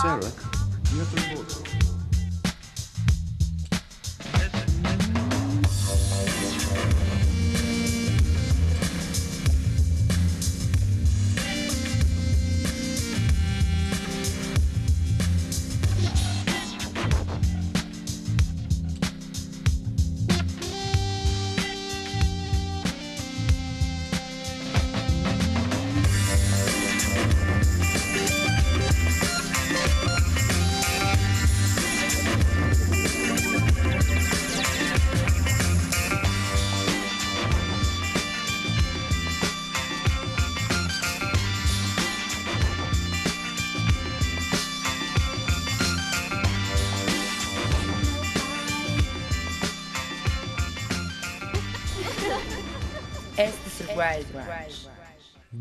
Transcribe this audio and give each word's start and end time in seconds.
Sarah, 0.00 0.20
а? 0.22 0.94
не 0.94 1.00
отработал. 1.00 1.57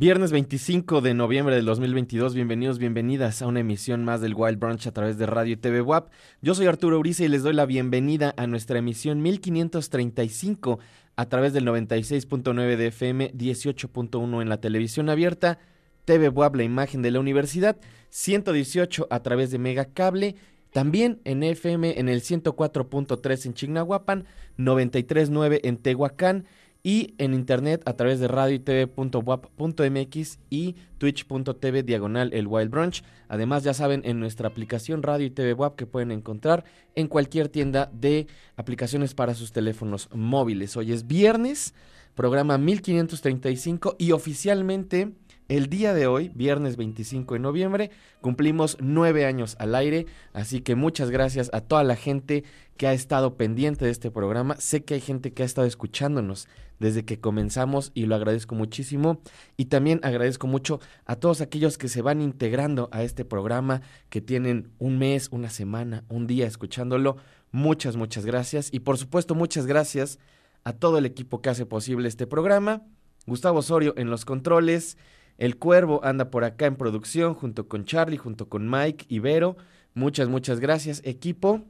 Viernes 0.07 0.31
25 0.31 1.01
de 1.01 1.13
noviembre 1.13 1.55
del 1.55 1.65
2022, 1.65 2.33
bienvenidos, 2.33 2.79
bienvenidas 2.79 3.41
a 3.41 3.47
una 3.47 3.59
emisión 3.59 4.05
más 4.05 4.21
del 4.21 4.35
Wild 4.35 4.57
Brunch 4.57 4.87
a 4.87 4.93
través 4.93 5.17
de 5.17 5.25
Radio 5.25 5.55
y 5.55 5.57
TV 5.57 5.81
WAP. 5.81 6.09
Yo 6.41 6.55
soy 6.55 6.67
Arturo 6.67 6.97
Uriza 6.97 7.25
y 7.25 7.27
les 7.27 7.43
doy 7.43 7.51
la 7.51 7.65
bienvenida 7.65 8.33
a 8.37 8.47
nuestra 8.47 8.79
emisión 8.79 9.21
1535 9.21 10.79
a 11.17 11.25
través 11.25 11.51
del 11.51 11.65
96.9 11.65 12.77
de 12.77 12.87
FM, 12.87 13.33
18.1 13.33 14.41
en 14.41 14.47
la 14.47 14.61
televisión 14.61 15.09
abierta, 15.09 15.59
TV 16.05 16.29
WAP, 16.29 16.55
la 16.55 16.63
imagen 16.63 17.01
de 17.01 17.11
la 17.11 17.19
universidad, 17.19 17.75
118 18.07 19.07
a 19.09 19.19
través 19.23 19.51
de 19.51 19.59
Mega 19.59 19.83
Cable, 19.93 20.37
también 20.71 21.19
en 21.25 21.43
FM 21.43 21.99
en 21.99 22.07
el 22.07 22.21
104.3 22.21 23.45
en 23.45 23.53
Chignahuapan, 23.53 24.23
93.9 24.57 25.59
en 25.63 25.75
Tehuacán 25.75 26.45
y 26.87 27.15
en 27.17 27.33
internet 27.33 27.81
a 27.83 27.97
través 27.97 28.21
de 28.21 28.29
radio 28.29 28.55
y 28.55 28.59
tv.wap.mx 28.59 30.39
y 30.49 30.75
twitch.tv 30.97 31.83
diagonal 31.83 32.31
el 32.31 32.47
Wild 32.47 32.71
Brunch. 32.71 33.03
Además, 33.27 33.65
ya 33.65 33.73
saben, 33.73 34.03
en 34.05 34.21
nuestra 34.21 34.47
aplicación 34.47 35.03
Radio 35.03 35.25
y 35.25 35.29
TV 35.29 35.51
WAP 35.51 35.75
que 35.75 35.85
pueden 35.85 36.13
encontrar 36.13 36.63
en 36.95 37.09
cualquier 37.09 37.49
tienda 37.49 37.91
de 37.91 38.27
aplicaciones 38.55 39.13
para 39.15 39.35
sus 39.35 39.51
teléfonos 39.51 40.07
móviles. 40.13 40.77
Hoy 40.77 40.93
es 40.93 41.07
viernes, 41.07 41.73
programa 42.15 42.57
1535 42.57 43.97
y 43.99 44.13
oficialmente 44.13 45.11
el 45.49 45.67
día 45.67 45.93
de 45.93 46.07
hoy, 46.07 46.29
viernes 46.35 46.75
25 46.75 47.35
de 47.35 47.39
noviembre, 47.39 47.91
cumplimos 48.19 48.77
nueve 48.81 49.25
años 49.25 49.55
al 49.59 49.75
aire, 49.75 50.05
así 50.33 50.59
que 50.59 50.75
muchas 50.75 51.09
gracias 51.09 51.49
a 51.53 51.61
toda 51.61 51.85
la 51.85 51.95
gente 51.95 52.43
que 52.75 52.85
ha 52.85 52.93
estado 52.93 53.37
pendiente 53.37 53.85
de 53.85 53.91
este 53.91 54.11
programa. 54.11 54.57
Sé 54.57 54.83
que 54.83 54.95
hay 54.95 54.99
gente 54.99 55.31
que 55.31 55.43
ha 55.43 55.45
estado 55.45 55.65
escuchándonos 55.65 56.49
desde 56.79 57.05
que 57.05 57.19
comenzamos 57.19 57.91
y 57.93 58.05
lo 58.05 58.15
agradezco 58.15 58.55
muchísimo. 58.55 59.21
Y 59.55 59.65
también 59.65 59.99
agradezco 60.03 60.47
mucho 60.47 60.79
a 61.05 61.15
todos 61.15 61.41
aquellos 61.41 61.77
que 61.77 61.87
se 61.87 62.01
van 62.01 62.21
integrando 62.21 62.89
a 62.91 63.03
este 63.03 63.25
programa, 63.25 63.81
que 64.09 64.21
tienen 64.21 64.71
un 64.79 64.97
mes, 64.97 65.29
una 65.31 65.49
semana, 65.49 66.03
un 66.09 66.27
día 66.27 66.47
escuchándolo. 66.47 67.17
Muchas, 67.51 67.95
muchas 67.95 68.25
gracias. 68.25 68.69
Y 68.71 68.79
por 68.79 68.97
supuesto, 68.97 69.35
muchas 69.35 69.65
gracias 69.65 70.19
a 70.63 70.73
todo 70.73 70.97
el 70.97 71.05
equipo 71.05 71.41
que 71.41 71.49
hace 71.49 71.65
posible 71.65 72.07
este 72.07 72.27
programa. 72.27 72.83
Gustavo 73.25 73.59
Osorio 73.59 73.93
en 73.97 74.09
los 74.09 74.25
controles. 74.25 74.97
El 75.37 75.57
Cuervo 75.57 76.03
anda 76.03 76.31
por 76.31 76.43
acá 76.43 76.65
en 76.65 76.75
producción 76.75 77.35
junto 77.35 77.67
con 77.67 77.85
Charlie, 77.85 78.17
junto 78.17 78.49
con 78.49 78.69
Mike 78.69 79.05
y 79.07 79.19
Vero. 79.19 79.55
Muchas, 79.93 80.29
muchas 80.29 80.59
gracias, 80.59 81.01
equipo. 81.05 81.63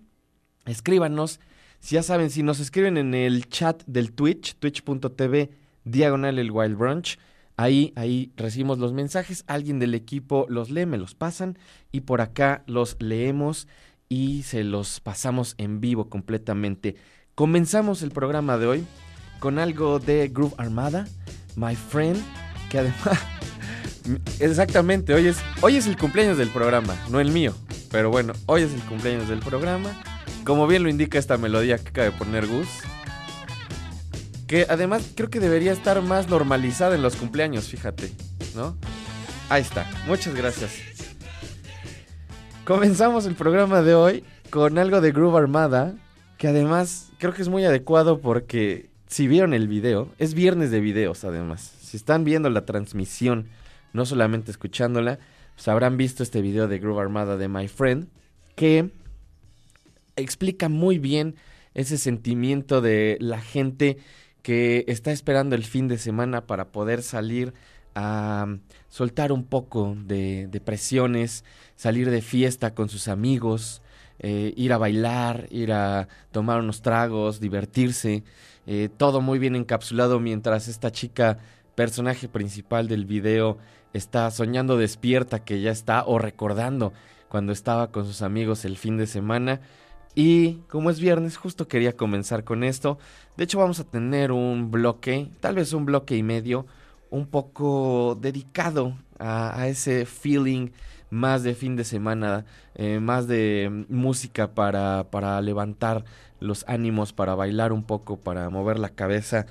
Escríbanos. 0.65 1.39
Si 1.79 1.95
ya 1.95 2.03
saben, 2.03 2.29
si 2.29 2.43
nos 2.43 2.59
escriben 2.59 2.97
en 2.97 3.13
el 3.13 3.47
chat 3.47 3.83
del 3.85 4.11
Twitch, 4.11 4.55
twitch.tv 4.55 5.51
diagonal 5.85 6.39
el 6.39 6.51
Wild 6.51 6.77
Brunch, 6.77 7.17
ahí, 7.55 7.93
ahí 7.95 8.31
recibimos 8.35 8.77
los 8.77 8.93
mensajes, 8.93 9.43
alguien 9.47 9.79
del 9.79 9.95
equipo 9.95 10.45
los 10.49 10.69
lee, 10.69 10.85
me 10.85 10.97
los 10.97 11.15
pasan 11.15 11.57
y 11.91 12.01
por 12.01 12.21
acá 12.21 12.63
los 12.67 12.97
leemos 12.99 13.67
y 14.09 14.43
se 14.43 14.63
los 14.63 14.99
pasamos 14.99 15.55
en 15.57 15.79
vivo 15.79 16.09
completamente. 16.09 16.95
Comenzamos 17.35 18.01
el 18.01 18.11
programa 18.11 18.57
de 18.57 18.67
hoy 18.67 18.87
con 19.39 19.59
algo 19.59 19.99
de 19.99 20.27
Groove 20.27 20.55
Armada, 20.57 21.07
My 21.55 21.75
Friend, 21.75 22.17
que 22.69 22.79
además... 22.79 23.19
Exactamente, 24.39 25.13
hoy 25.13 25.27
es, 25.27 25.37
hoy 25.61 25.75
es 25.75 25.85
el 25.85 25.97
cumpleaños 25.97 26.37
del 26.37 26.49
programa, 26.49 26.95
no 27.09 27.19
el 27.19 27.31
mío. 27.31 27.53
Pero 27.91 28.09
bueno, 28.09 28.33
hoy 28.45 28.61
es 28.61 28.73
el 28.73 28.81
cumpleaños 28.81 29.27
del 29.27 29.39
programa. 29.39 29.89
Como 30.47 30.65
bien 30.65 30.81
lo 30.81 30.87
indica 30.87 31.19
esta 31.19 31.37
melodía 31.37 31.77
que 31.77 31.89
acaba 31.89 32.05
de 32.05 32.13
poner 32.13 32.47
Gus. 32.47 32.69
Que 34.47 34.65
además 34.69 35.11
creo 35.13 35.29
que 35.29 35.41
debería 35.41 35.73
estar 35.73 36.01
más 36.01 36.29
normalizada 36.29 36.95
en 36.95 37.01
los 37.01 37.17
cumpleaños, 37.17 37.67
fíjate, 37.67 38.13
¿no? 38.55 38.77
Ahí 39.49 39.61
está, 39.61 39.85
muchas 40.07 40.33
gracias. 40.33 40.71
Comenzamos 42.63 43.25
el 43.25 43.35
programa 43.35 43.81
de 43.81 43.93
hoy 43.93 44.23
con 44.49 44.77
algo 44.77 45.01
de 45.01 45.11
Groove 45.11 45.35
Armada, 45.35 45.95
que 46.37 46.47
además 46.47 47.11
creo 47.17 47.33
que 47.33 47.41
es 47.41 47.49
muy 47.49 47.65
adecuado 47.65 48.21
porque 48.21 48.89
si 49.07 49.27
vieron 49.27 49.53
el 49.53 49.67
video, 49.67 50.07
es 50.17 50.33
viernes 50.33 50.71
de 50.71 50.79
videos 50.79 51.25
además. 51.25 51.73
Si 51.81 51.97
están 51.97 52.23
viendo 52.23 52.49
la 52.49 52.63
transmisión, 52.63 53.49
no 53.91 54.05
solamente 54.05 54.51
escuchándola, 54.51 55.19
pues 55.55 55.67
habrán 55.67 55.97
visto 55.97 56.23
este 56.23 56.41
video 56.41 56.69
de 56.69 56.79
Groove 56.79 57.01
Armada 57.01 57.35
de 57.35 57.49
My 57.49 57.67
Friend, 57.67 58.07
que 58.55 58.91
explica 60.17 60.67
muy 60.69 60.99
bien 60.99 61.35
ese 61.73 61.97
sentimiento 61.97 62.81
de 62.81 63.17
la 63.21 63.39
gente 63.39 63.97
que 64.41 64.83
está 64.87 65.11
esperando 65.11 65.55
el 65.55 65.63
fin 65.63 65.87
de 65.87 65.97
semana 65.97 66.45
para 66.45 66.71
poder 66.71 67.03
salir 67.03 67.53
a 67.95 68.57
soltar 68.89 69.31
un 69.31 69.43
poco 69.43 69.95
de, 70.05 70.47
de 70.47 70.59
presiones, 70.59 71.43
salir 71.75 72.09
de 72.09 72.21
fiesta 72.21 72.73
con 72.73 72.89
sus 72.89 73.07
amigos, 73.07 73.81
eh, 74.19 74.53
ir 74.57 74.73
a 74.73 74.77
bailar, 74.77 75.47
ir 75.51 75.71
a 75.71 76.07
tomar 76.31 76.59
unos 76.59 76.81
tragos, 76.81 77.39
divertirse, 77.39 78.23
eh, 78.65 78.89
todo 78.95 79.21
muy 79.21 79.37
bien 79.37 79.55
encapsulado 79.55 80.19
mientras 80.19 80.67
esta 80.67 80.91
chica, 80.91 81.37
personaje 81.75 82.27
principal 82.27 82.87
del 82.87 83.05
video, 83.05 83.59
está 83.93 84.29
soñando 84.31 84.77
despierta 84.77 85.43
que 85.43 85.61
ya 85.61 85.71
está 85.71 86.03
o 86.05 86.17
recordando 86.17 86.93
cuando 87.29 87.51
estaba 87.53 87.91
con 87.91 88.05
sus 88.05 88.23
amigos 88.23 88.65
el 88.65 88.77
fin 88.77 88.97
de 88.97 89.05
semana. 89.05 89.61
Y 90.19 90.63
como 90.67 90.89
es 90.89 90.99
viernes, 90.99 91.37
justo 91.37 91.67
quería 91.67 91.95
comenzar 91.95 92.43
con 92.43 92.63
esto. 92.63 92.97
De 93.37 93.43
hecho, 93.43 93.59
vamos 93.59 93.79
a 93.79 93.83
tener 93.83 94.31
un 94.31 94.71
bloque, 94.71 95.29
tal 95.41 95.53
vez 95.53 95.73
un 95.73 95.85
bloque 95.85 96.17
y 96.17 96.23
medio, 96.23 96.65
un 97.11 97.27
poco 97.27 98.17
dedicado 98.19 98.97
a, 99.19 99.67
ese 99.67 100.07
feeling 100.07 100.69
más 101.11 101.43
de 101.43 101.53
fin 101.53 101.75
de 101.75 101.83
semana, 101.83 102.45
eh, 102.73 102.99
más 102.99 103.27
de 103.27 103.85
música 103.89 104.55
para, 104.55 105.05
para 105.11 105.39
levantar 105.39 106.03
los 106.39 106.65
ánimos, 106.67 107.13
para 107.13 107.35
bailar 107.35 107.71
un 107.71 107.83
poco, 107.83 108.17
para 108.17 108.49
mover 108.49 108.79
la 108.79 108.89
cabeza. 108.89 109.45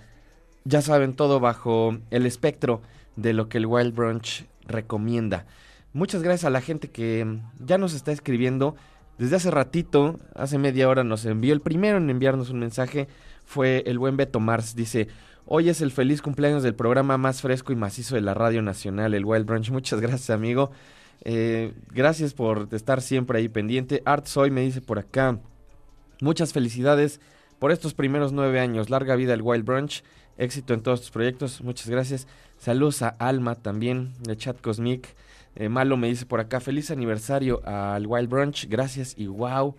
Ya 0.64 0.82
saben, 0.82 1.14
todo 1.14 1.38
bajo 1.38 1.96
el 2.10 2.26
espectro 2.26 2.82
de 3.14 3.34
lo 3.34 3.48
que 3.48 3.58
el 3.58 3.66
Wild 3.66 3.94
Brunch 3.94 4.46
recomienda. 4.66 5.46
Muchas 5.92 6.24
gracias 6.24 6.44
a 6.44 6.50
la 6.50 6.60
gente 6.60 6.90
que 6.90 7.38
ya 7.64 7.78
nos 7.78 7.94
está 7.94 8.10
escribiendo. 8.10 8.74
Desde 9.18 9.36
hace 9.36 9.50
ratito, 9.50 10.18
hace 10.34 10.58
media 10.58 10.88
hora 10.88 11.04
nos 11.04 11.24
envió 11.24 11.54
el 11.54 11.60
primero 11.60 11.98
en 11.98 12.10
enviarnos 12.10 12.50
un 12.50 12.58
mensaje, 12.58 13.08
fue 13.44 13.82
el 13.86 13.98
buen 13.98 14.16
Beto 14.16 14.40
Mars. 14.40 14.74
Dice, 14.74 15.08
Hoy 15.48 15.68
es 15.68 15.80
el 15.80 15.92
feliz 15.92 16.22
cumpleaños 16.22 16.64
del 16.64 16.74
programa 16.74 17.18
más 17.18 17.40
fresco 17.40 17.72
y 17.72 17.76
macizo 17.76 18.16
de 18.16 18.20
la 18.20 18.34
Radio 18.34 18.62
Nacional, 18.62 19.14
el 19.14 19.24
Wild 19.24 19.46
Branch. 19.46 19.70
Muchas 19.70 20.00
gracias, 20.00 20.30
amigo. 20.30 20.72
Eh, 21.22 21.72
gracias 21.92 22.34
por 22.34 22.68
estar 22.72 23.00
siempre 23.00 23.38
ahí 23.38 23.48
pendiente. 23.48 24.02
Art 24.04 24.26
Soy 24.26 24.50
me 24.50 24.62
dice 24.62 24.80
por 24.80 24.98
acá. 24.98 25.38
Muchas 26.20 26.52
felicidades 26.52 27.20
por 27.60 27.70
estos 27.70 27.94
primeros 27.94 28.32
nueve 28.32 28.58
años. 28.58 28.90
Larga 28.90 29.14
vida 29.14 29.34
el 29.34 29.42
Wild 29.42 29.64
Brunch. 29.64 30.02
Éxito 30.36 30.74
en 30.74 30.80
todos 30.80 31.02
tus 31.02 31.10
proyectos. 31.12 31.60
Muchas 31.60 31.88
gracias. 31.88 32.26
Saludos 32.58 33.02
a 33.02 33.08
Alma 33.10 33.54
también, 33.54 34.14
de 34.24 34.36
Chat 34.36 34.60
Cosmic. 34.60 35.14
Eh, 35.56 35.68
Malo 35.70 35.96
me 35.96 36.08
dice 36.08 36.26
por 36.26 36.38
acá, 36.40 36.60
feliz 36.60 36.90
aniversario 36.90 37.62
al 37.66 38.06
Wild 38.06 38.28
Brunch. 38.28 38.68
Gracias 38.68 39.14
y 39.16 39.26
wow. 39.26 39.74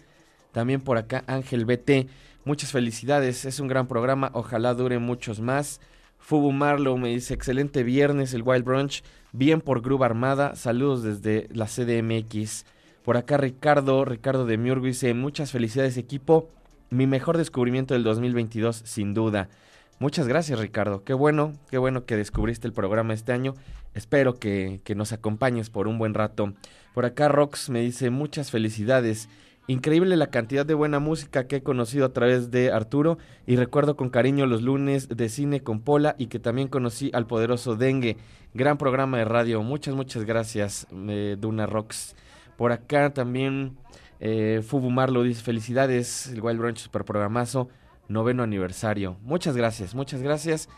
También 0.52 0.82
por 0.82 0.98
acá 0.98 1.24
Ángel 1.28 1.66
BT. 1.66 2.10
Muchas 2.46 2.72
felicidades. 2.72 3.46
Es 3.46 3.60
un 3.60 3.68
gran 3.68 3.88
programa. 3.88 4.32
Ojalá 4.34 4.74
dure 4.74 4.98
muchos 5.00 5.40
más. 5.40 5.80
Fubu 6.18 6.52
Marlow 6.52 6.98
me 6.98 7.10
dice, 7.10 7.34
excelente 7.34 7.84
viernes 7.84 8.34
el 8.34 8.42
Wild 8.44 8.66
Brunch. 8.66 9.04
Bien 9.32 9.62
por 9.62 9.82
Gruba 9.82 10.08
Armada. 10.08 10.56
Saludos 10.56 11.04
desde 11.04 11.48
la 11.54 11.68
CDMX. 11.68 12.66
Por 13.04 13.16
acá 13.16 13.38
Ricardo, 13.38 14.04
Ricardo 14.04 14.46
de 14.46 14.58
Miurgo 14.58 14.88
dice, 14.88 15.14
muchas 15.14 15.52
felicidades 15.52 15.96
equipo. 15.98 16.50
Mi 16.90 17.06
mejor 17.06 17.38
descubrimiento 17.38 17.94
del 17.94 18.04
2022, 18.04 18.82
sin 18.84 19.14
duda. 19.14 19.50
Muchas 20.00 20.28
gracias 20.28 20.60
Ricardo, 20.60 21.04
qué 21.04 21.16
bueno, 21.16 21.54
qué 21.72 21.80
bueno 21.80 22.06
que 22.06 22.16
descubriste 22.16 22.68
el 22.68 22.74
programa 22.74 23.16
este 23.16 23.32
año. 23.32 23.56
Espero 23.96 24.36
que, 24.36 24.80
que 24.84 24.94
nos 24.94 25.12
acompañes 25.12 25.72
por 25.72 25.88
un 25.88 25.98
buen 25.98 26.14
rato. 26.14 26.54
Por 26.94 27.06
acá 27.06 27.30
Rox 27.30 27.72
me 27.72 27.82
dice 27.82 28.12
muchas 28.12 28.52
felicidades. 28.52 29.28
Increíble 29.66 30.16
la 30.16 30.28
cantidad 30.28 30.68
de 30.68 30.76
buena 30.76 31.00
música 31.00 31.48
que 31.48 31.58
he 31.58 31.64
conocido 31.64 32.06
a 32.06 32.14
través 32.14 32.52
de 32.52 32.72
Arturo 32.72 33.18
y 33.48 33.56
recuerdo 33.56 33.98
con 33.98 34.12
cariño 34.12 34.46
los 34.46 34.62
lunes 34.62 35.10
de 35.10 35.30
cine 35.30 35.62
con 35.62 35.82
Pola 35.82 36.16
y 36.20 36.28
que 36.28 36.38
también 36.38 36.68
conocí 36.68 37.10
al 37.14 37.26
poderoso 37.26 37.76
Dengue. 37.76 38.18
Gran 38.54 38.78
programa 38.78 39.18
de 39.18 39.26
radio. 39.26 39.64
Muchas, 39.64 39.96
muchas 39.96 40.26
gracias, 40.26 40.86
Duna 40.92 41.66
Rox. 41.66 42.16
Por 42.56 42.72
acá 42.72 43.14
también 43.16 43.78
eh, 44.20 44.62
Fubu 44.66 44.92
Marlo 44.92 45.24
dice 45.24 45.42
felicidades, 45.42 46.28
el 46.28 46.42
Wild 46.42 46.60
Brunch 46.60 46.78
super 46.78 47.04
programazo 47.04 47.68
noveno 48.08 48.44
aniversario. 48.44 49.18
Muchas 49.22 49.56
gracias, 49.56 49.96
muchas 49.96 50.22
gracias. 50.22 50.70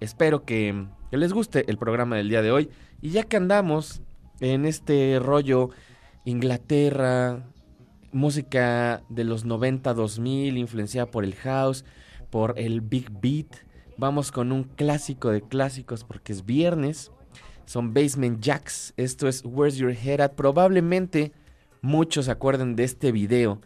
Espero 0.00 0.44
que, 0.44 0.86
les 1.10 1.32
guste 1.32 1.70
el 1.70 1.78
programa 1.78 2.16
del 2.16 2.28
día 2.28 2.42
de 2.42 2.52
hoy. 2.52 2.70
Y 3.00 3.10
ya 3.10 3.22
que 3.22 3.36
andamos 3.36 4.02
en 4.40 4.66
este 4.66 5.18
rollo 5.18 5.70
Inglaterra, 6.24 7.44
música 8.12 9.02
de 9.08 9.24
los 9.24 9.44
90 9.44 9.94
2000, 9.94 10.58
influenciada 10.58 11.10
por 11.10 11.24
el 11.24 11.34
house, 11.34 11.84
por 12.30 12.58
el 12.58 12.80
big 12.80 13.10
beat, 13.20 13.46
vamos 13.96 14.32
con 14.32 14.52
un 14.52 14.64
clásico 14.64 15.30
de 15.30 15.42
clásicos 15.42 16.04
porque 16.04 16.32
es 16.32 16.44
viernes. 16.44 17.10
Son 17.64 17.94
Basement 17.94 18.40
Jacks. 18.40 18.94
Esto 18.96 19.26
es 19.26 19.42
Where's 19.44 19.76
Your 19.76 19.90
Head 19.90 20.20
At. 20.20 20.32
Probablemente 20.34 21.32
muchos 21.80 22.26
se 22.26 22.30
acuerden 22.30 22.76
de 22.76 22.84
este 22.84 23.10
video. 23.12 23.60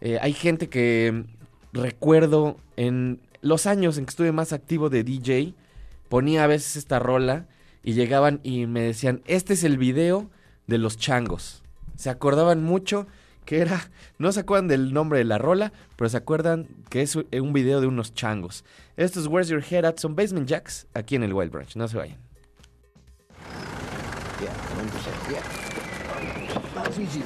Eh, 0.00 0.18
hay 0.20 0.32
gente 0.32 0.68
que 0.68 1.24
recuerdo 1.74 2.56
en 2.76 3.20
los 3.42 3.66
años 3.66 3.98
en 3.98 4.06
que 4.06 4.10
estuve 4.10 4.32
más 4.32 4.52
activo 4.52 4.88
de 4.88 5.04
DJ, 5.04 5.54
ponía 6.08 6.44
a 6.44 6.46
veces 6.46 6.76
esta 6.76 6.98
rola 6.98 7.46
y 7.82 7.92
llegaban 7.92 8.40
y 8.42 8.66
me 8.66 8.80
decían, 8.80 9.20
este 9.26 9.52
es 9.52 9.64
el 9.64 9.76
video 9.76 10.30
de 10.66 10.78
los 10.78 10.96
changos. 10.96 11.62
Se 11.96 12.08
acordaban 12.08 12.62
mucho 12.62 13.06
que 13.44 13.58
era, 13.58 13.90
no 14.18 14.32
se 14.32 14.40
acuerdan 14.40 14.68
del 14.68 14.94
nombre 14.94 15.18
de 15.18 15.24
la 15.24 15.36
rola, 15.36 15.72
pero 15.96 16.08
se 16.08 16.16
acuerdan 16.16 16.68
que 16.88 17.02
es 17.02 17.16
un 17.16 17.52
video 17.52 17.82
de 17.82 17.86
unos 17.86 18.14
changos. 18.14 18.64
Esto 18.96 19.20
es 19.20 19.26
Where's 19.26 19.48
Your 19.48 19.62
Head 19.62 19.84
At, 19.84 19.98
son 19.98 20.16
Basement 20.16 20.48
Jacks 20.48 20.86
aquí 20.94 21.16
en 21.16 21.24
el 21.24 21.34
Wild 21.34 21.52
Branch, 21.52 21.76
no 21.76 21.88
se 21.88 21.98
vayan. 21.98 22.18
easy 26.96 27.22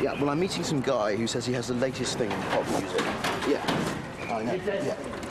Yeah, 0.00 0.12
well, 0.20 0.28
I'm 0.28 0.38
meeting 0.38 0.62
some 0.62 0.82
guy 0.82 1.16
who 1.16 1.26
says 1.26 1.46
he 1.46 1.54
has 1.54 1.68
the 1.68 1.74
latest 1.74 2.18
thing 2.18 2.30
in 2.30 2.42
pop 2.42 2.68
music. 2.68 3.00
Yeah, 3.48 3.64
I 4.30 4.42
know. 4.42 4.54
Yeah. 4.54 5.25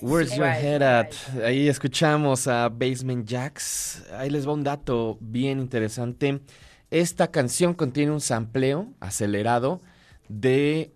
Where's 0.00 0.34
Your 0.34 0.46
Head 0.46 0.82
At? 0.82 1.12
Ahí 1.44 1.68
escuchamos 1.68 2.46
a 2.46 2.68
Basement 2.68 3.26
Jacks. 3.26 4.02
Ahí 4.16 4.30
les 4.30 4.46
va 4.46 4.52
un 4.52 4.64
dato 4.64 5.18
bien 5.20 5.58
interesante. 5.60 6.40
Esta 6.90 7.30
canción 7.30 7.74
contiene 7.74 8.12
un 8.12 8.20
sampleo 8.20 8.88
acelerado 9.00 9.80
de 10.28 10.92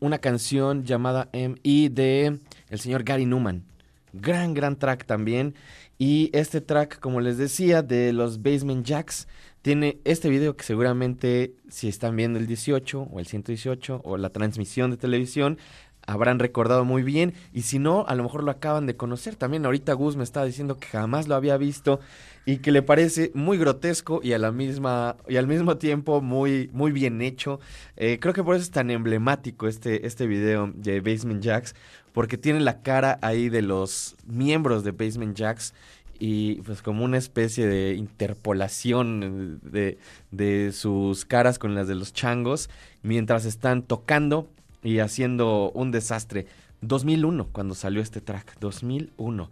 una 0.00 0.18
canción 0.18 0.84
llamada 0.84 1.28
M.I. 1.32 1.88
de 1.90 2.40
el 2.70 2.80
señor 2.80 3.04
Gary 3.04 3.26
Newman. 3.26 3.64
Gran, 4.12 4.54
gran 4.54 4.76
track 4.76 5.04
también. 5.04 5.54
Y 5.98 6.30
este 6.32 6.60
track, 6.60 6.98
como 6.98 7.20
les 7.20 7.36
decía, 7.36 7.82
de 7.82 8.12
los 8.12 8.42
Basement 8.42 8.84
Jacks, 8.86 9.28
tiene 9.62 9.98
este 10.04 10.30
video 10.30 10.56
que 10.56 10.64
seguramente 10.64 11.54
si 11.68 11.88
están 11.88 12.16
viendo 12.16 12.38
el 12.38 12.46
18 12.46 13.08
o 13.12 13.20
el 13.20 13.26
118 13.26 14.00
o 14.02 14.16
la 14.16 14.30
transmisión 14.30 14.90
de 14.90 14.96
televisión, 14.96 15.58
habrán 16.06 16.38
recordado 16.38 16.84
muy 16.84 17.02
bien 17.02 17.34
y 17.52 17.62
si 17.62 17.78
no, 17.78 18.04
a 18.06 18.14
lo 18.14 18.22
mejor 18.22 18.44
lo 18.44 18.50
acaban 18.50 18.86
de 18.86 18.96
conocer. 18.96 19.36
También 19.36 19.64
ahorita 19.64 19.92
Gus 19.92 20.16
me 20.16 20.24
estaba 20.24 20.46
diciendo 20.46 20.78
que 20.78 20.88
jamás 20.88 21.28
lo 21.28 21.34
había 21.34 21.56
visto 21.56 22.00
y 22.46 22.58
que 22.58 22.72
le 22.72 22.82
parece 22.82 23.30
muy 23.34 23.58
grotesco 23.58 24.20
y 24.22 24.32
a 24.32 24.38
la 24.38 24.50
misma 24.52 25.16
y 25.28 25.36
al 25.36 25.46
mismo 25.46 25.76
tiempo 25.76 26.20
muy 26.20 26.70
muy 26.72 26.92
bien 26.92 27.22
hecho. 27.22 27.60
Eh, 27.96 28.18
creo 28.20 28.34
que 28.34 28.42
por 28.42 28.56
eso 28.56 28.64
es 28.64 28.70
tan 28.70 28.90
emblemático 28.90 29.68
este 29.68 30.06
este 30.06 30.26
video 30.26 30.72
de 30.74 31.00
Basement 31.00 31.42
Jacks 31.42 31.74
porque 32.12 32.38
tiene 32.38 32.60
la 32.60 32.82
cara 32.82 33.18
ahí 33.22 33.48
de 33.48 33.62
los 33.62 34.16
miembros 34.26 34.84
de 34.84 34.92
Basement 34.92 35.36
Jacks 35.36 35.74
y 36.18 36.56
pues 36.62 36.82
como 36.82 37.04
una 37.04 37.16
especie 37.16 37.66
de 37.66 37.94
interpolación 37.94 39.58
de, 39.62 39.98
de 40.30 40.70
sus 40.72 41.24
caras 41.24 41.58
con 41.58 41.74
las 41.74 41.88
de 41.88 41.94
los 41.94 42.12
changos 42.12 42.68
mientras 43.02 43.46
están 43.46 43.82
tocando 43.82 44.50
y 44.82 44.98
haciendo 44.98 45.70
un 45.72 45.90
desastre. 45.90 46.46
2001, 46.80 47.48
cuando 47.52 47.74
salió 47.74 48.00
este 48.00 48.20
track, 48.20 48.58
2001. 48.60 49.50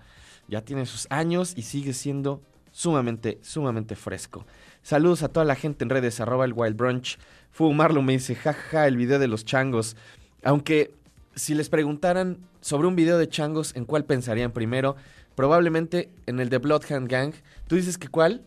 Ya 0.49 0.63
tiene 0.63 0.87
sus 0.87 1.07
años 1.11 1.53
y 1.57 1.63
sigue 1.63 1.93
siendo 1.93 2.43
sumamente, 2.73 3.39
sumamente 3.43 3.97
fresco. 3.97 4.47
Saludos 4.83 5.23
a 5.23 5.29
toda 5.29 5.45
la 5.45 5.55
gente 5.55 5.85
en 5.85 5.91
redes, 5.91 6.21
arroba 6.21 6.45
el 6.45 6.55
Wild 6.55 6.77
Brunch. 6.77 7.19
Fumarlo 7.51 8.03
me 8.03 8.15
dice, 8.15 8.35
jaja, 8.35 8.87
el 8.87 8.97
video 8.97 9.19
de 9.19 9.29
los 9.29 9.45
changos. 9.45 9.97
Aunque 10.43 10.95
si 11.35 11.55
les 11.55 11.69
preguntaran 11.69 12.39
sobre 12.61 12.89
un 12.89 12.97
video 12.97 13.19
de 13.19 13.29
changos, 13.29 13.75
¿en 13.77 13.85
cuál 13.85 14.05
pensarían 14.05 14.53
primero? 14.53 14.97
Probablemente 15.35 16.11
en 16.27 16.41
el 16.41 16.49
de 16.49 16.59
Bloodhound 16.59 17.09
Gang. 17.09 17.33
¿Tú 17.67 17.77
dices 17.77 17.99
que 17.99 18.09
cuál? 18.09 18.43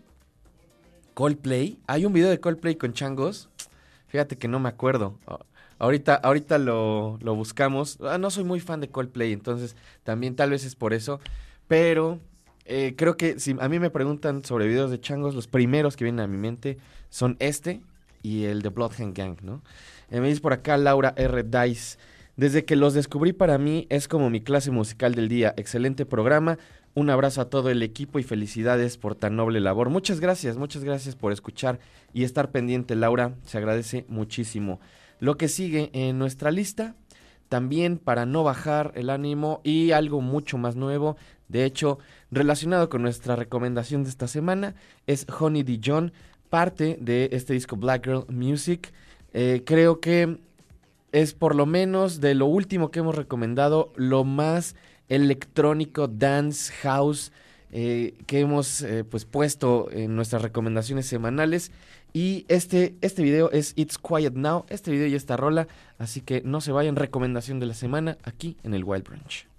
Coldplay. 1.14 1.80
¿Hay 1.88 2.06
un 2.06 2.14
video 2.14 2.30
de 2.30 2.40
Coldplay 2.40 2.76
con 2.76 2.94
changos? 2.94 3.50
Fíjate 4.08 4.38
que 4.38 4.48
no 4.48 4.60
me 4.60 4.70
acuerdo. 4.70 5.18
Ahorita, 5.82 6.14
ahorita 6.14 6.60
lo, 6.60 7.18
lo 7.24 7.34
buscamos. 7.34 7.98
Ah, 8.02 8.20
no 8.20 8.30
soy 8.30 8.44
muy 8.44 8.60
fan 8.60 8.82
de 8.82 8.90
Coldplay, 8.90 9.34
entonces 9.34 9.76
también 10.04 10.36
tal 10.36 10.52
vez 10.52 10.64
es 10.64 10.76
por 10.76 10.94
eso. 10.94 11.20
Pero 11.68 12.20
eh, 12.66 12.94
creo 12.96 13.18
que 13.18 13.40
si 13.40 13.56
a 13.60 13.68
mí 13.68 13.80
me 13.80 13.90
preguntan 13.90 14.46
sobre 14.46 14.68
videos 14.68 14.92
de 14.92 15.02
changos, 15.02 15.34
los 15.34 15.48
primeros 15.48 15.98
que 15.98 16.04
vienen 16.04 16.20
a 16.20 16.28
mi 16.28 16.38
mente 16.38 16.78
son 17.10 17.36
este 17.40 17.82
y 18.22 18.44
el 18.44 18.62
de 18.62 18.70
Bloodhound 18.70 19.18
Gang, 19.18 19.38
¿no? 19.42 19.64
Eh, 20.12 20.22
me 20.22 20.28
dice 20.28 20.40
por 20.40 20.54
acá 20.54 20.78
Laura 20.78 21.16
R. 21.18 21.42
Dice. 21.42 21.98
Desde 22.36 22.64
que 22.64 22.76
los 22.76 22.94
descubrí 22.94 23.34
para 23.34 23.58
mí 23.58 23.88
es 23.90 24.08
como 24.08 24.30
mi 24.30 24.42
clase 24.42 24.70
musical 24.70 25.16
del 25.16 25.30
día. 25.30 25.56
Excelente 25.58 26.06
programa. 26.06 26.60
Un 26.94 27.10
abrazo 27.10 27.42
a 27.42 27.50
todo 27.50 27.72
el 27.72 27.82
equipo 27.82 28.20
y 28.20 28.24
felicidades 28.24 28.98
por 29.00 29.16
tan 29.16 29.36
noble 29.36 29.60
labor. 29.60 29.90
Muchas 29.90 30.20
gracias, 30.20 30.58
muchas 30.58 30.84
gracias 30.84 31.16
por 31.16 31.32
escuchar 31.32 31.80
y 32.14 32.24
estar 32.24 32.52
pendiente, 32.52 32.96
Laura. 32.96 33.34
Se 33.46 33.58
agradece 33.58 34.06
muchísimo. 34.10 34.80
Lo 35.22 35.38
que 35.38 35.48
sigue 35.48 35.92
en 35.94 36.18
nuestra 36.18 36.50
lista, 36.50 36.96
también 37.48 38.00
para 38.00 38.26
no 38.26 38.44
bajar 38.44 38.92
el 38.96 39.12
ánimo 39.12 39.62
y 39.64 39.92
algo 39.92 40.20
mucho 40.20 40.58
más 40.58 40.76
nuevo, 40.76 41.16
de 41.48 41.64
hecho, 41.64 42.00
relacionado 42.32 42.90
con 42.90 43.04
nuestra 43.04 43.36
recomendación 43.36 44.04
de 44.04 44.10
esta 44.10 44.28
semana, 44.28 44.74
es 45.06 45.28
Honey 45.30 45.62
Dijon, 45.62 46.12
parte 46.50 46.98
de 47.00 47.30
este 47.34 47.54
disco 47.54 47.76
Black 47.76 48.06
Girl 48.06 48.26
Music. 48.30 48.92
Eh, 49.34 49.62
creo 49.64 50.00
que 50.00 50.40
es 51.12 51.34
por 51.36 51.56
lo 51.56 51.68
menos 51.68 52.20
de 52.20 52.34
lo 52.34 52.48
último 52.48 52.90
que 52.90 53.00
hemos 53.00 53.14
recomendado, 53.14 53.94
lo 53.96 54.24
más 54.24 54.76
electrónico, 55.08 56.08
dance, 56.08 56.74
house 56.82 57.32
eh, 57.74 58.16
que 58.28 58.42
hemos 58.42 58.82
eh, 58.82 59.06
pues 59.06 59.24
puesto 59.24 59.90
en 59.92 60.16
nuestras 60.16 60.42
recomendaciones 60.42 61.06
semanales. 61.06 61.72
Y 62.14 62.46
este, 62.50 62.96
este 63.02 63.24
video 63.24 63.52
es 63.52 63.74
It's 63.76 63.98
Quiet 63.98 64.34
Now, 64.34 64.66
este 64.70 64.92
video 64.92 65.08
y 65.08 65.16
esta 65.16 65.38
rola, 65.38 65.68
así 65.98 66.22
que 66.22 66.42
no 66.44 66.60
se 66.60 66.72
vayan, 66.72 66.96
recomendación 66.96 67.60
de 67.60 67.68
la 67.68 67.74
semana 67.74 68.18
aquí 68.24 68.58
en 68.64 68.74
el 68.74 68.84
Wild 68.84 69.06
Branch. 69.06 69.51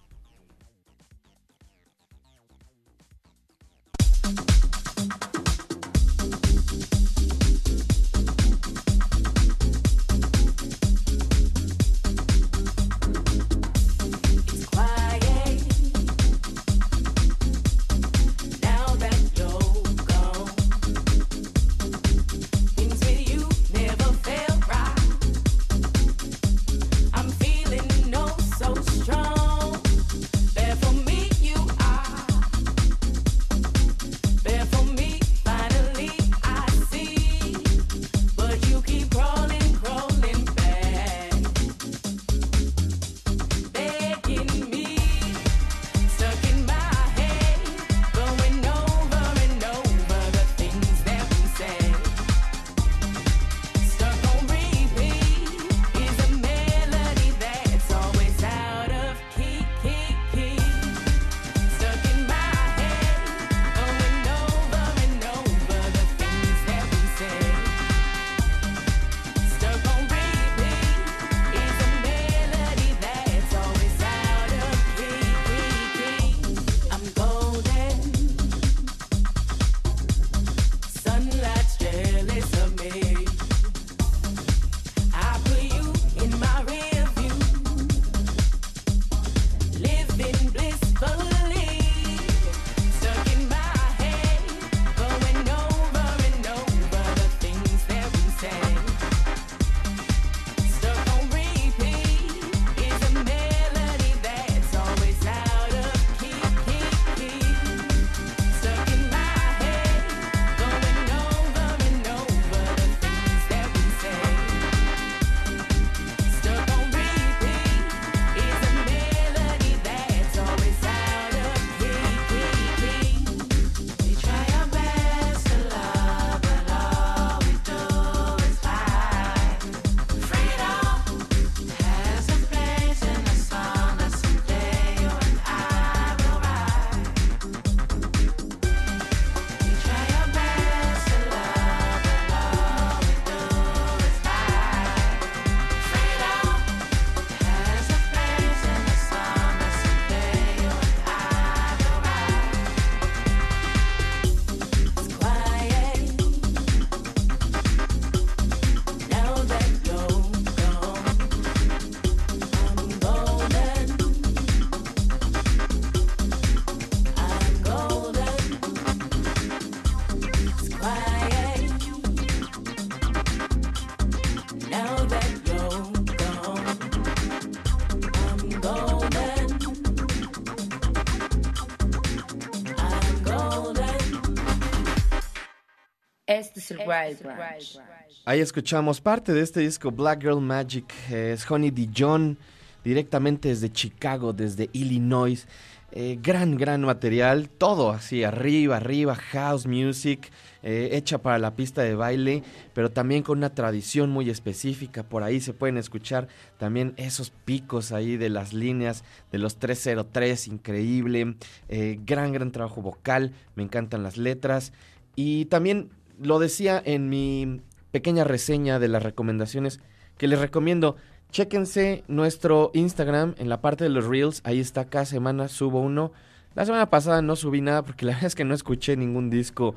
Es 186.62 186.70
el 186.70 186.78
Wild 186.78 187.20
Branch. 187.20 187.80
Ahí 188.24 188.38
escuchamos 188.38 189.00
parte 189.00 189.32
de 189.32 189.40
este 189.40 189.58
disco 189.58 189.90
Black 189.90 190.22
Girl 190.22 190.40
Magic. 190.40 190.84
Es 191.10 191.50
Honey 191.50 191.72
Dijon, 191.72 192.38
directamente 192.84 193.48
desde 193.48 193.72
Chicago, 193.72 194.32
desde 194.32 194.70
Illinois. 194.72 195.44
Eh, 195.90 196.20
gran, 196.22 196.56
gran 196.56 196.82
material, 196.82 197.48
todo 197.48 197.90
así, 197.90 198.22
arriba, 198.22 198.76
arriba, 198.76 199.16
house 199.16 199.66
music, 199.66 200.30
eh, 200.62 200.90
hecha 200.92 201.18
para 201.18 201.40
la 201.40 201.56
pista 201.56 201.82
de 201.82 201.96
baile, 201.96 202.44
pero 202.74 202.92
también 202.92 203.24
con 203.24 203.38
una 203.38 203.52
tradición 203.52 204.10
muy 204.10 204.30
específica. 204.30 205.02
Por 205.02 205.24
ahí 205.24 205.40
se 205.40 205.54
pueden 205.54 205.78
escuchar 205.78 206.28
también 206.58 206.94
esos 206.96 207.30
picos 207.30 207.90
ahí 207.90 208.16
de 208.16 208.28
las 208.28 208.52
líneas 208.52 209.02
de 209.32 209.38
los 209.38 209.56
303, 209.56 210.46
increíble. 210.46 211.34
Eh, 211.68 211.98
gran, 212.06 212.32
gran 212.32 212.52
trabajo 212.52 212.80
vocal, 212.82 213.32
me 213.56 213.64
encantan 213.64 214.04
las 214.04 214.16
letras. 214.16 214.72
Y 215.14 215.46
también 215.46 215.90
lo 216.22 216.38
decía 216.38 216.80
en 216.84 217.08
mi 217.08 217.60
pequeña 217.90 218.24
reseña 218.24 218.78
de 218.78 218.88
las 218.88 219.02
recomendaciones 219.02 219.80
que 220.16 220.28
les 220.28 220.38
recomiendo. 220.38 220.96
Chéquense 221.30 222.04
nuestro 222.08 222.70
Instagram 222.74 223.34
en 223.38 223.48
la 223.48 223.60
parte 223.60 223.84
de 223.84 223.90
los 223.90 224.06
Reels. 224.06 224.40
Ahí 224.44 224.60
está, 224.60 224.86
cada 224.86 225.04
semana 225.04 225.48
subo 225.48 225.80
uno. 225.80 226.12
La 226.54 226.66
semana 226.66 226.90
pasada 226.90 227.22
no 227.22 227.36
subí 227.36 227.60
nada 227.60 227.82
porque 227.84 228.04
la 228.06 228.12
verdad 228.12 228.26
es 228.26 228.34
que 228.34 228.44
no 228.44 228.54
escuché 228.54 228.96
ningún 228.96 229.30
disco 229.30 229.74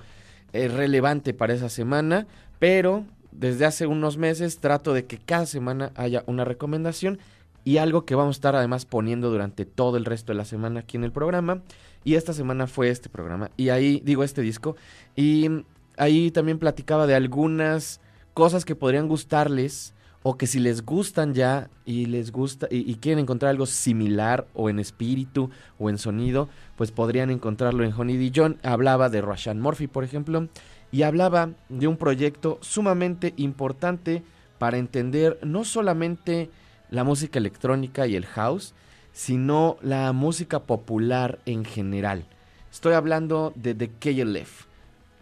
eh, 0.54 0.68
relevante 0.68 1.34
para 1.34 1.54
esa 1.54 1.70
semana. 1.70 2.28
Pero 2.60 3.06
desde 3.32 3.66
hace 3.66 3.88
unos 3.88 4.18
meses 4.18 4.60
trato 4.60 4.94
de 4.94 5.06
que 5.06 5.18
cada 5.18 5.46
semana 5.46 5.92
haya 5.96 6.24
una 6.26 6.46
recomendación 6.46 7.20
y 7.64 7.78
algo 7.78 8.06
que 8.06 8.16
vamos 8.16 8.36
a 8.36 8.38
estar 8.38 8.56
además 8.56 8.86
poniendo 8.86 9.30
durante 9.32 9.66
todo 9.66 9.98
el 9.98 10.06
resto 10.06 10.32
de 10.32 10.38
la 10.38 10.46
semana 10.46 10.82
aquí 10.82 10.98
en 10.98 11.04
el 11.04 11.12
programa. 11.12 11.62
Y 12.04 12.16
esta 12.16 12.34
semana 12.34 12.68
fue 12.68 12.90
este 12.90 13.10
programa. 13.10 13.50
Y 13.58 13.70
ahí 13.70 14.02
digo 14.06 14.24
este 14.24 14.42
disco. 14.42 14.76
Y 15.16 15.64
ahí 15.98 16.32
también 16.32 16.60
platicaba 16.60 17.08
de 17.08 17.16
algunas 17.16 18.02
cosas 18.34 18.66
que 18.66 18.76
podrían 18.76 19.08
gustarles 19.08 19.94
o 20.28 20.38
que 20.38 20.48
si 20.48 20.60
les 20.60 20.84
gustan 20.84 21.36
ya 21.36 21.70
y 21.86 22.08
les 22.08 22.32
gusta 22.32 22.68
y, 22.72 22.96
quieren 22.96 23.20
encontrar 23.20 23.52
algo 23.52 23.68
similar 23.68 24.48
o 24.56 24.72
en 24.72 24.80
espíritu 24.80 25.52
o 25.78 25.88
en 25.88 26.00
sonido, 26.00 26.50
pues 26.76 26.92
podrían 26.92 27.30
encontrarlo 27.30 27.84
en 27.84 27.94
Honey 27.94 28.18
Dijon. 28.18 28.58
Hablaba 28.64 29.10
de 29.10 29.22
Rashan 29.22 29.62
Murphy, 29.62 29.86
por 29.86 30.04
ejemplo, 30.04 30.48
y 30.92 31.04
hablaba 31.04 31.52
de 31.70 31.88
un 31.88 31.98
proyecto 31.98 32.58
sumamente 32.62 33.36
importante 33.38 34.24
para 34.58 34.80
entender 34.80 35.38
no 35.44 35.64
solamente 35.64 36.50
la 36.90 37.04
música 37.04 37.38
electrónica 37.38 38.08
y 38.08 38.16
el 38.16 38.26
house, 38.26 38.74
sino 39.12 39.78
la 39.82 40.12
música 40.12 40.64
popular 40.64 41.40
en 41.46 41.66
general. 41.66 42.26
Estoy 42.72 42.94
hablando 42.94 43.54
de 43.56 43.76
The 43.76 43.90
KLF. 43.90 44.66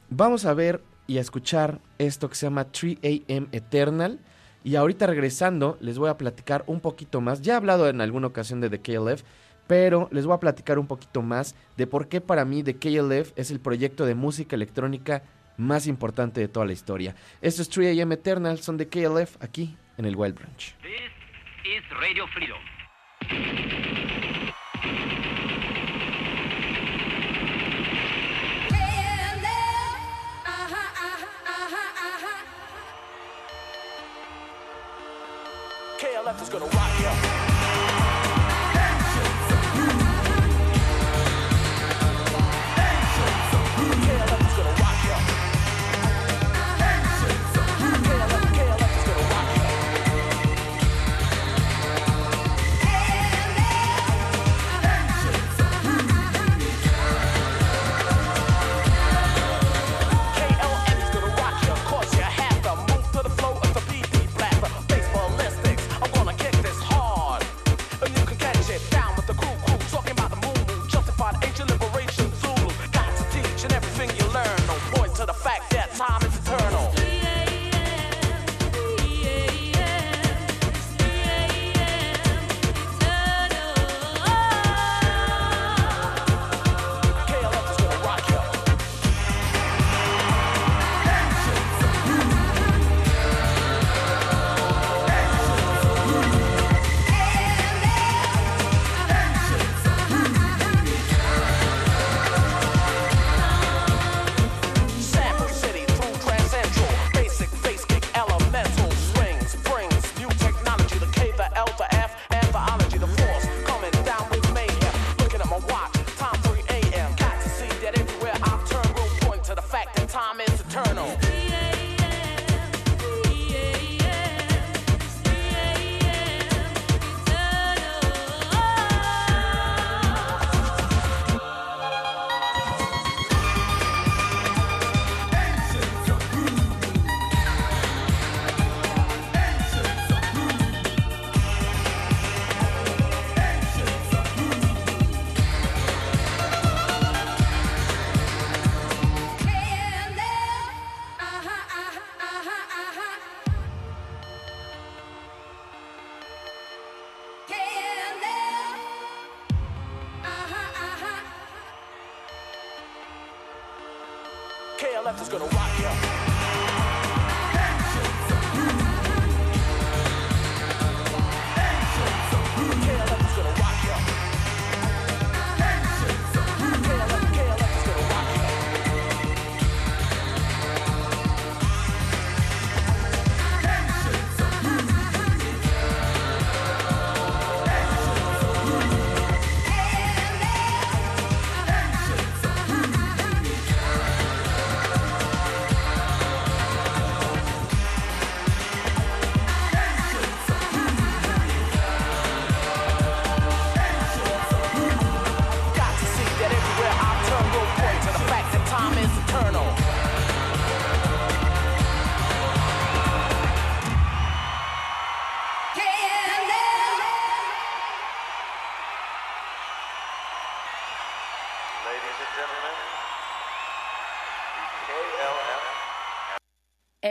Vamos 0.09 0.45
a 0.45 0.53
ver 0.53 0.81
y 1.07 1.17
a 1.17 1.21
escuchar 1.21 1.79
esto 1.97 2.29
que 2.29 2.35
se 2.35 2.45
llama 2.45 2.65
3 2.65 2.97
AM 3.03 3.47
Eternal 3.51 4.19
y 4.63 4.75
ahorita 4.75 5.07
regresando, 5.07 5.77
les 5.81 5.97
voy 5.97 6.09
a 6.09 6.17
platicar 6.17 6.63
un 6.67 6.79
poquito 6.79 7.19
más. 7.19 7.41
Ya 7.41 7.53
he 7.53 7.55
hablado 7.57 7.89
en 7.89 7.99
alguna 7.99 8.27
ocasión 8.27 8.61
de 8.61 8.69
The 8.69 8.79
KLF, 8.79 9.23
pero 9.67 10.07
les 10.11 10.25
voy 10.25 10.35
a 10.35 10.39
platicar 10.39 10.79
un 10.79 10.87
poquito 10.87 11.21
más 11.21 11.55
de 11.75 11.87
por 11.87 12.07
qué 12.07 12.21
para 12.21 12.45
mí 12.45 12.63
The 12.63 12.75
KLF 12.75 13.33
es 13.35 13.51
el 13.51 13.59
proyecto 13.59 14.05
de 14.05 14.15
música 14.15 14.55
electrónica 14.55 15.23
más 15.57 15.87
importante 15.87 16.41
de 16.41 16.47
toda 16.47 16.65
la 16.65 16.73
historia. 16.73 17.15
Esto 17.41 17.61
es 17.61 17.69
3 17.69 18.01
AM 18.01 18.11
Eternal, 18.13 18.59
son 18.59 18.77
de 18.77 18.87
KLF 18.87 19.41
aquí 19.41 19.75
en 19.97 20.05
el 20.05 20.15
Wild 20.15 20.35
Branch. 20.35 20.75
KLF 36.23 36.41
is 36.41 36.47
gonna 36.49 36.65
rock 36.65 36.99
you. 37.01 37.32
the 75.25 75.33
fact. 75.33 75.72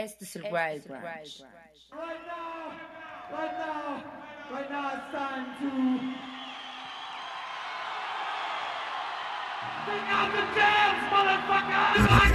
Es 0.03 0.35
el 0.35 0.43
Wild 0.43 0.85
Branch. 0.87 1.43
Right 1.91 2.25
now, 2.27 2.71
right 3.31 3.53
now, 3.57 4.03
right 4.51 4.69
now 4.69 4.93
it's 4.95 5.11
time 5.13 5.45
to 5.59 5.69
take 9.85 10.09
out 10.09 10.31
the 10.33 10.43
dance, 10.59 11.03
motherfucker! 11.11 12.32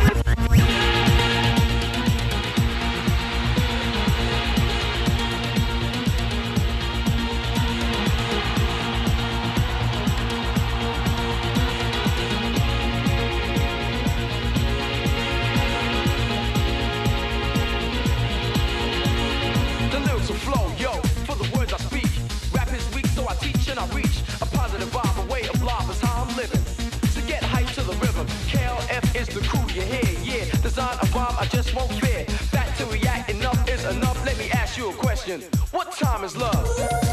What 35.73 35.93
time 35.93 36.25
is 36.25 36.35
love? 36.39 37.08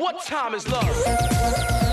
What 0.00 0.24
time 0.24 0.54
is 0.54 0.66
love? 0.66 1.89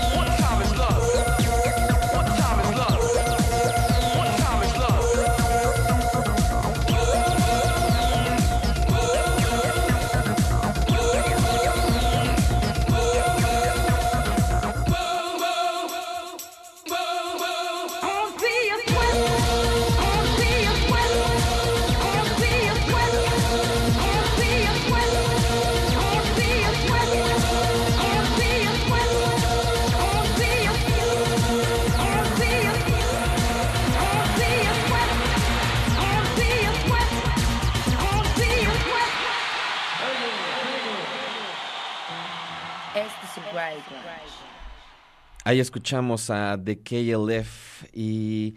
Ahí 45.48 45.60
escuchamos 45.60 46.28
a 46.28 46.62
The 46.62 46.80
KLF 46.80 47.84
y 47.94 48.56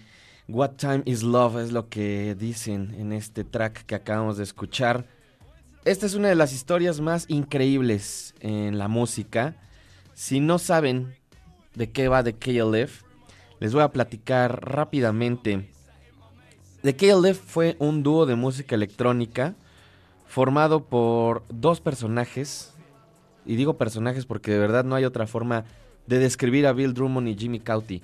What 0.49 0.71
Time 0.71 1.03
is 1.05 1.23
Love 1.23 1.61
es 1.61 1.71
lo 1.71 1.87
que 1.87 2.35
dicen 2.35 2.93
en 2.99 3.13
este 3.13 3.45
track 3.45 3.85
que 3.85 3.95
acabamos 3.95 4.35
de 4.35 4.43
escuchar. 4.43 5.05
Esta 5.85 6.05
es 6.05 6.15
una 6.15 6.27
de 6.27 6.35
las 6.35 6.51
historias 6.51 6.99
más 6.99 7.27
increíbles 7.29 8.35
en 8.41 8.77
la 8.77 8.89
música. 8.89 9.55
Si 10.15 10.41
no 10.41 10.59
saben 10.59 11.15
de 11.75 11.89
qué 11.91 12.09
va 12.09 12.25
The 12.25 12.33
KLF, 12.33 13.03
les 13.61 13.73
voy 13.73 13.83
a 13.83 13.93
platicar 13.93 14.69
rápidamente. 14.69 15.69
The 16.81 16.97
KLF 16.97 17.39
fue 17.39 17.77
un 17.79 18.03
dúo 18.03 18.25
de 18.25 18.35
música 18.35 18.75
electrónica 18.75 19.55
formado 20.27 20.83
por 20.83 21.45
dos 21.47 21.79
personajes. 21.79 22.73
Y 23.45 23.55
digo 23.55 23.77
personajes 23.77 24.25
porque 24.25 24.51
de 24.51 24.59
verdad 24.59 24.83
no 24.83 24.95
hay 24.95 25.05
otra 25.05 25.25
forma 25.25 25.63
de 26.11 26.19
describir 26.19 26.67
a 26.67 26.73
Bill 26.73 26.93
Drummond 26.93 27.29
y 27.29 27.37
Jimmy 27.37 27.61
Cauty. 27.61 28.01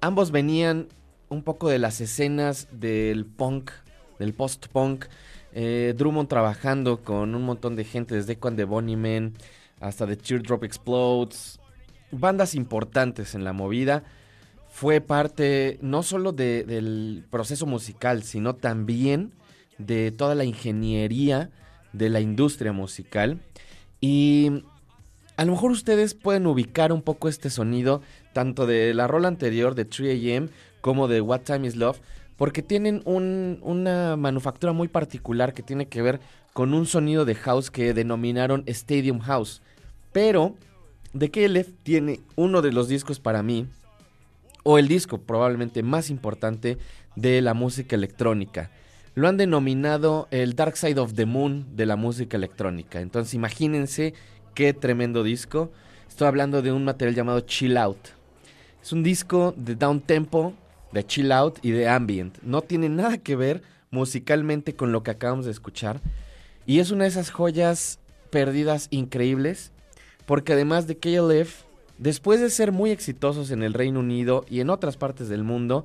Ambos 0.00 0.30
venían 0.30 0.88
un 1.28 1.42
poco 1.42 1.68
de 1.68 1.78
las 1.78 2.00
escenas 2.00 2.66
del 2.72 3.26
punk, 3.26 3.70
del 4.18 4.32
post-punk. 4.32 5.04
Eh, 5.52 5.92
Drummond 5.94 6.30
trabajando 6.30 7.02
con 7.02 7.34
un 7.34 7.42
montón 7.42 7.76
de 7.76 7.84
gente, 7.84 8.14
desde 8.14 8.38
Quan 8.38 8.56
de 8.56 8.64
Bonnie 8.64 9.32
hasta 9.80 10.06
The 10.06 10.16
Teardrop 10.16 10.64
Explodes. 10.64 11.60
Bandas 12.10 12.54
importantes 12.54 13.34
en 13.34 13.44
la 13.44 13.52
movida. 13.52 14.02
Fue 14.70 15.02
parte 15.02 15.78
no 15.82 16.02
solo 16.02 16.32
de- 16.32 16.64
del 16.64 17.26
proceso 17.28 17.66
musical, 17.66 18.22
sino 18.22 18.54
también 18.54 19.32
de 19.76 20.10
toda 20.10 20.34
la 20.34 20.44
ingeniería 20.44 21.50
de 21.92 22.08
la 22.08 22.20
industria 22.20 22.72
musical. 22.72 23.42
Y 24.00 24.64
a 25.42 25.44
lo 25.44 25.52
mejor 25.52 25.72
ustedes 25.72 26.14
pueden 26.14 26.46
ubicar 26.46 26.92
un 26.92 27.02
poco 27.02 27.28
este 27.28 27.50
sonido 27.50 28.00
tanto 28.32 28.64
de 28.64 28.94
la 28.94 29.08
rola 29.08 29.26
anterior 29.26 29.74
de 29.74 29.84
3AM 29.84 30.50
como 30.80 31.08
de 31.08 31.20
What 31.20 31.40
Time 31.40 31.66
Is 31.66 31.74
Love, 31.74 31.98
porque 32.36 32.62
tienen 32.62 33.02
un- 33.06 33.58
una 33.62 34.16
manufactura 34.16 34.72
muy 34.72 34.86
particular 34.86 35.52
que 35.52 35.64
tiene 35.64 35.86
que 35.86 36.00
ver 36.00 36.20
con 36.52 36.74
un 36.74 36.86
sonido 36.86 37.24
de 37.24 37.34
house 37.34 37.72
que 37.72 37.92
denominaron 37.92 38.62
Stadium 38.66 39.18
House. 39.18 39.62
Pero 40.12 40.54
The 41.18 41.30
KLF 41.32 41.72
tiene 41.82 42.20
uno 42.36 42.62
de 42.62 42.70
los 42.70 42.86
discos 42.86 43.18
para 43.18 43.42
mí, 43.42 43.66
o 44.62 44.78
el 44.78 44.86
disco 44.86 45.18
probablemente 45.18 45.82
más 45.82 46.08
importante 46.08 46.78
de 47.16 47.42
la 47.42 47.52
música 47.52 47.96
electrónica. 47.96 48.70
Lo 49.16 49.26
han 49.26 49.36
denominado 49.38 50.28
el 50.30 50.54
Dark 50.54 50.76
Side 50.76 51.00
of 51.00 51.14
the 51.14 51.26
Moon 51.26 51.66
de 51.74 51.84
la 51.86 51.96
música 51.96 52.36
electrónica. 52.36 53.00
Entonces 53.00 53.34
imagínense 53.34 54.14
qué 54.54 54.72
tremendo 54.72 55.22
disco. 55.22 55.70
Estoy 56.08 56.28
hablando 56.28 56.62
de 56.62 56.72
un 56.72 56.84
material 56.84 57.14
llamado 57.14 57.40
Chill 57.40 57.76
Out. 57.76 58.08
Es 58.82 58.92
un 58.92 59.02
disco 59.02 59.54
de 59.56 59.74
down 59.74 60.00
tempo, 60.00 60.54
de 60.92 61.06
chill 61.06 61.30
out 61.32 61.58
y 61.62 61.70
de 61.70 61.88
ambient. 61.88 62.38
No 62.42 62.62
tiene 62.62 62.88
nada 62.88 63.18
que 63.18 63.36
ver 63.36 63.62
musicalmente 63.90 64.74
con 64.74 64.92
lo 64.92 65.02
que 65.02 65.12
acabamos 65.12 65.44
de 65.44 65.52
escuchar. 65.52 66.00
Y 66.66 66.80
es 66.80 66.90
una 66.90 67.04
de 67.04 67.10
esas 67.10 67.30
joyas 67.30 68.00
perdidas 68.30 68.88
increíbles. 68.90 69.72
Porque 70.26 70.52
además 70.52 70.86
de 70.86 70.96
KLF, 70.98 71.62
después 71.98 72.40
de 72.40 72.50
ser 72.50 72.72
muy 72.72 72.90
exitosos 72.90 73.50
en 73.50 73.62
el 73.62 73.74
Reino 73.74 74.00
Unido 74.00 74.44
y 74.48 74.60
en 74.60 74.70
otras 74.70 74.96
partes 74.96 75.28
del 75.28 75.44
mundo, 75.44 75.84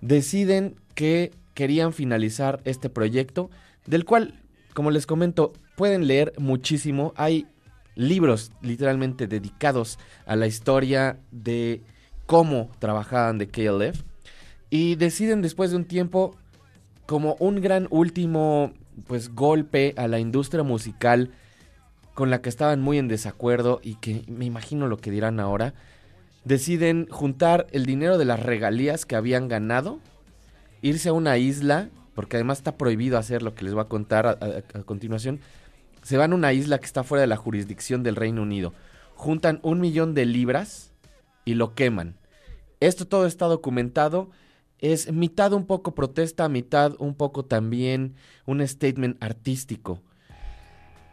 deciden 0.00 0.76
que 0.94 1.32
querían 1.54 1.92
finalizar 1.92 2.60
este 2.64 2.88
proyecto, 2.88 3.50
del 3.86 4.04
cual, 4.04 4.40
como 4.74 4.90
les 4.90 5.06
comento, 5.06 5.52
pueden 5.76 6.06
leer 6.06 6.32
muchísimo. 6.38 7.14
Hay 7.16 7.46
libros 7.94 8.52
literalmente 8.62 9.26
dedicados 9.26 9.98
a 10.26 10.36
la 10.36 10.46
historia 10.46 11.18
de 11.30 11.82
cómo 12.26 12.70
trabajaban 12.78 13.38
de 13.38 13.48
KLF. 13.48 14.02
Y 14.70 14.96
deciden 14.96 15.42
después 15.42 15.70
de 15.70 15.76
un 15.76 15.84
tiempo, 15.84 16.36
como 17.06 17.36
un 17.38 17.60
gran 17.60 17.86
último 17.90 18.72
pues 19.06 19.34
golpe 19.34 19.94
a 19.96 20.08
la 20.08 20.18
industria 20.18 20.62
musical 20.62 21.30
con 22.14 22.30
la 22.30 22.40
que 22.40 22.48
estaban 22.48 22.80
muy 22.80 22.98
en 22.98 23.08
desacuerdo 23.08 23.80
y 23.82 23.96
que 23.96 24.22
me 24.28 24.44
imagino 24.44 24.86
lo 24.86 24.96
que 24.98 25.10
dirán 25.10 25.40
ahora, 25.40 25.74
deciden 26.44 27.08
juntar 27.10 27.66
el 27.72 27.86
dinero 27.86 28.18
de 28.18 28.24
las 28.24 28.40
regalías 28.40 29.04
que 29.04 29.16
habían 29.16 29.48
ganado, 29.48 29.98
irse 30.80 31.08
a 31.08 31.12
una 31.12 31.36
isla, 31.38 31.88
porque 32.14 32.36
además 32.36 32.58
está 32.58 32.76
prohibido 32.76 33.18
hacer 33.18 33.42
lo 33.42 33.54
que 33.54 33.64
les 33.64 33.74
voy 33.74 33.82
a 33.82 33.88
contar 33.88 34.26
a, 34.26 34.62
continuación, 34.82 35.40
se 36.04 36.18
van 36.18 36.32
a 36.32 36.36
una 36.36 36.52
isla 36.52 36.78
que 36.78 36.86
está 36.86 37.02
fuera 37.02 37.22
de 37.22 37.26
la 37.26 37.36
jurisdicción 37.36 38.02
del 38.02 38.14
Reino 38.14 38.42
Unido, 38.42 38.74
juntan 39.14 39.58
un 39.62 39.80
millón 39.80 40.14
de 40.14 40.26
libras 40.26 40.92
y 41.46 41.54
lo 41.54 41.74
queman. 41.74 42.16
Esto 42.80 43.06
todo 43.06 43.26
está 43.26 43.46
documentado, 43.46 44.30
es 44.78 45.10
mitad 45.10 45.54
un 45.54 45.66
poco 45.66 45.94
protesta, 45.94 46.48
mitad 46.50 46.92
un 46.98 47.14
poco 47.14 47.46
también 47.46 48.16
un 48.44 48.66
statement 48.66 49.16
artístico. 49.24 50.02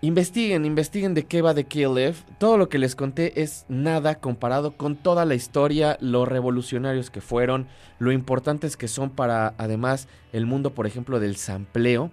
Investiguen, 0.03 0.65
investiguen 0.65 1.13
de 1.13 1.25
qué 1.25 1.41
va 1.41 1.53
de 1.53 1.65
KLF. 1.65 2.23
Todo 2.39 2.57
lo 2.57 2.69
que 2.69 2.79
les 2.79 2.95
conté 2.95 3.41
es 3.43 3.65
nada 3.69 4.15
comparado 4.15 4.75
con 4.75 4.95
toda 4.95 5.25
la 5.25 5.35
historia, 5.35 5.97
lo 6.01 6.25
revolucionarios 6.25 7.11
que 7.11 7.21
fueron, 7.21 7.67
lo 7.99 8.11
importantes 8.11 8.75
que 8.75 8.87
son 8.87 9.11
para 9.11 9.53
además 9.57 10.07
el 10.33 10.47
mundo, 10.47 10.73
por 10.73 10.87
ejemplo, 10.87 11.19
del 11.19 11.37
sampleo. 11.37 12.09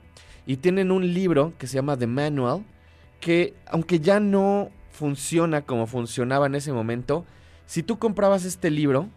Y 0.49 0.57
tienen 0.57 0.91
un 0.91 1.13
libro 1.13 1.53
que 1.59 1.67
se 1.67 1.75
llama 1.75 1.99
The 1.99 2.07
Manual, 2.07 2.65
que 3.21 3.53
aunque 3.67 4.01
ya 4.01 4.19
no 4.19 4.71
funciona 4.91 5.61
como 5.61 5.87
funcionaba 5.87 6.47
en 6.47 6.55
ese 6.55 6.73
momento, 6.73 7.27
si 7.67 7.83
tú 7.83 7.99
comprabas 7.99 8.47
este 8.47 8.71
libro 8.71 9.11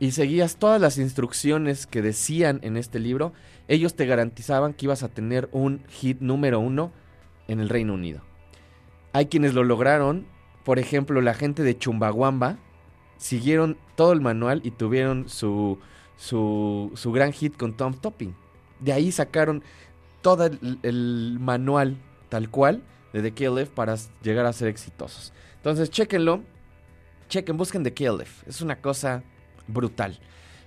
y 0.00 0.10
seguías 0.10 0.56
todas 0.56 0.80
las 0.80 0.98
instrucciones 0.98 1.86
que 1.86 2.02
decían 2.02 2.58
en 2.64 2.76
este 2.76 2.98
libro, 2.98 3.32
ellos 3.68 3.94
te 3.94 4.06
garantizaban 4.06 4.74
que 4.74 4.86
ibas 4.86 5.04
a 5.04 5.08
tener 5.08 5.48
un 5.52 5.84
hit 5.88 6.18
número 6.18 6.58
uno 6.58 6.90
en 7.46 7.60
el 7.60 7.68
Reino 7.68 7.94
Unido. 7.94 8.22
Hay 9.12 9.26
quienes 9.26 9.54
lo 9.54 9.62
lograron, 9.62 10.26
por 10.64 10.80
ejemplo, 10.80 11.20
la 11.20 11.34
gente 11.34 11.62
de 11.62 11.78
Chumbawamba 11.78 12.58
siguieron 13.18 13.78
todo 13.94 14.12
el 14.12 14.20
manual 14.20 14.62
y 14.64 14.72
tuvieron 14.72 15.28
su, 15.28 15.78
su, 16.16 16.90
su 16.96 17.12
gran 17.12 17.32
hit 17.32 17.56
con 17.56 17.76
Tom 17.76 17.94
Topping. 17.94 18.34
De 18.80 18.92
ahí 18.92 19.12
sacaron 19.12 19.62
todo 20.26 20.50
el, 20.82 21.36
manual 21.38 21.98
tal 22.28 22.50
cual 22.50 22.82
de 23.12 23.22
The 23.22 23.32
KLF 23.32 23.68
para 23.68 23.94
llegar 24.24 24.44
a 24.44 24.52
ser 24.52 24.66
exitosos. 24.66 25.32
Entonces, 25.54 25.88
chéquenlo, 25.88 26.42
chequen, 27.28 27.56
busquen 27.56 27.84
The 27.84 27.94
KLF. 27.94 28.48
Es 28.48 28.60
una 28.60 28.80
cosa 28.80 29.22
brutal. 29.68 30.18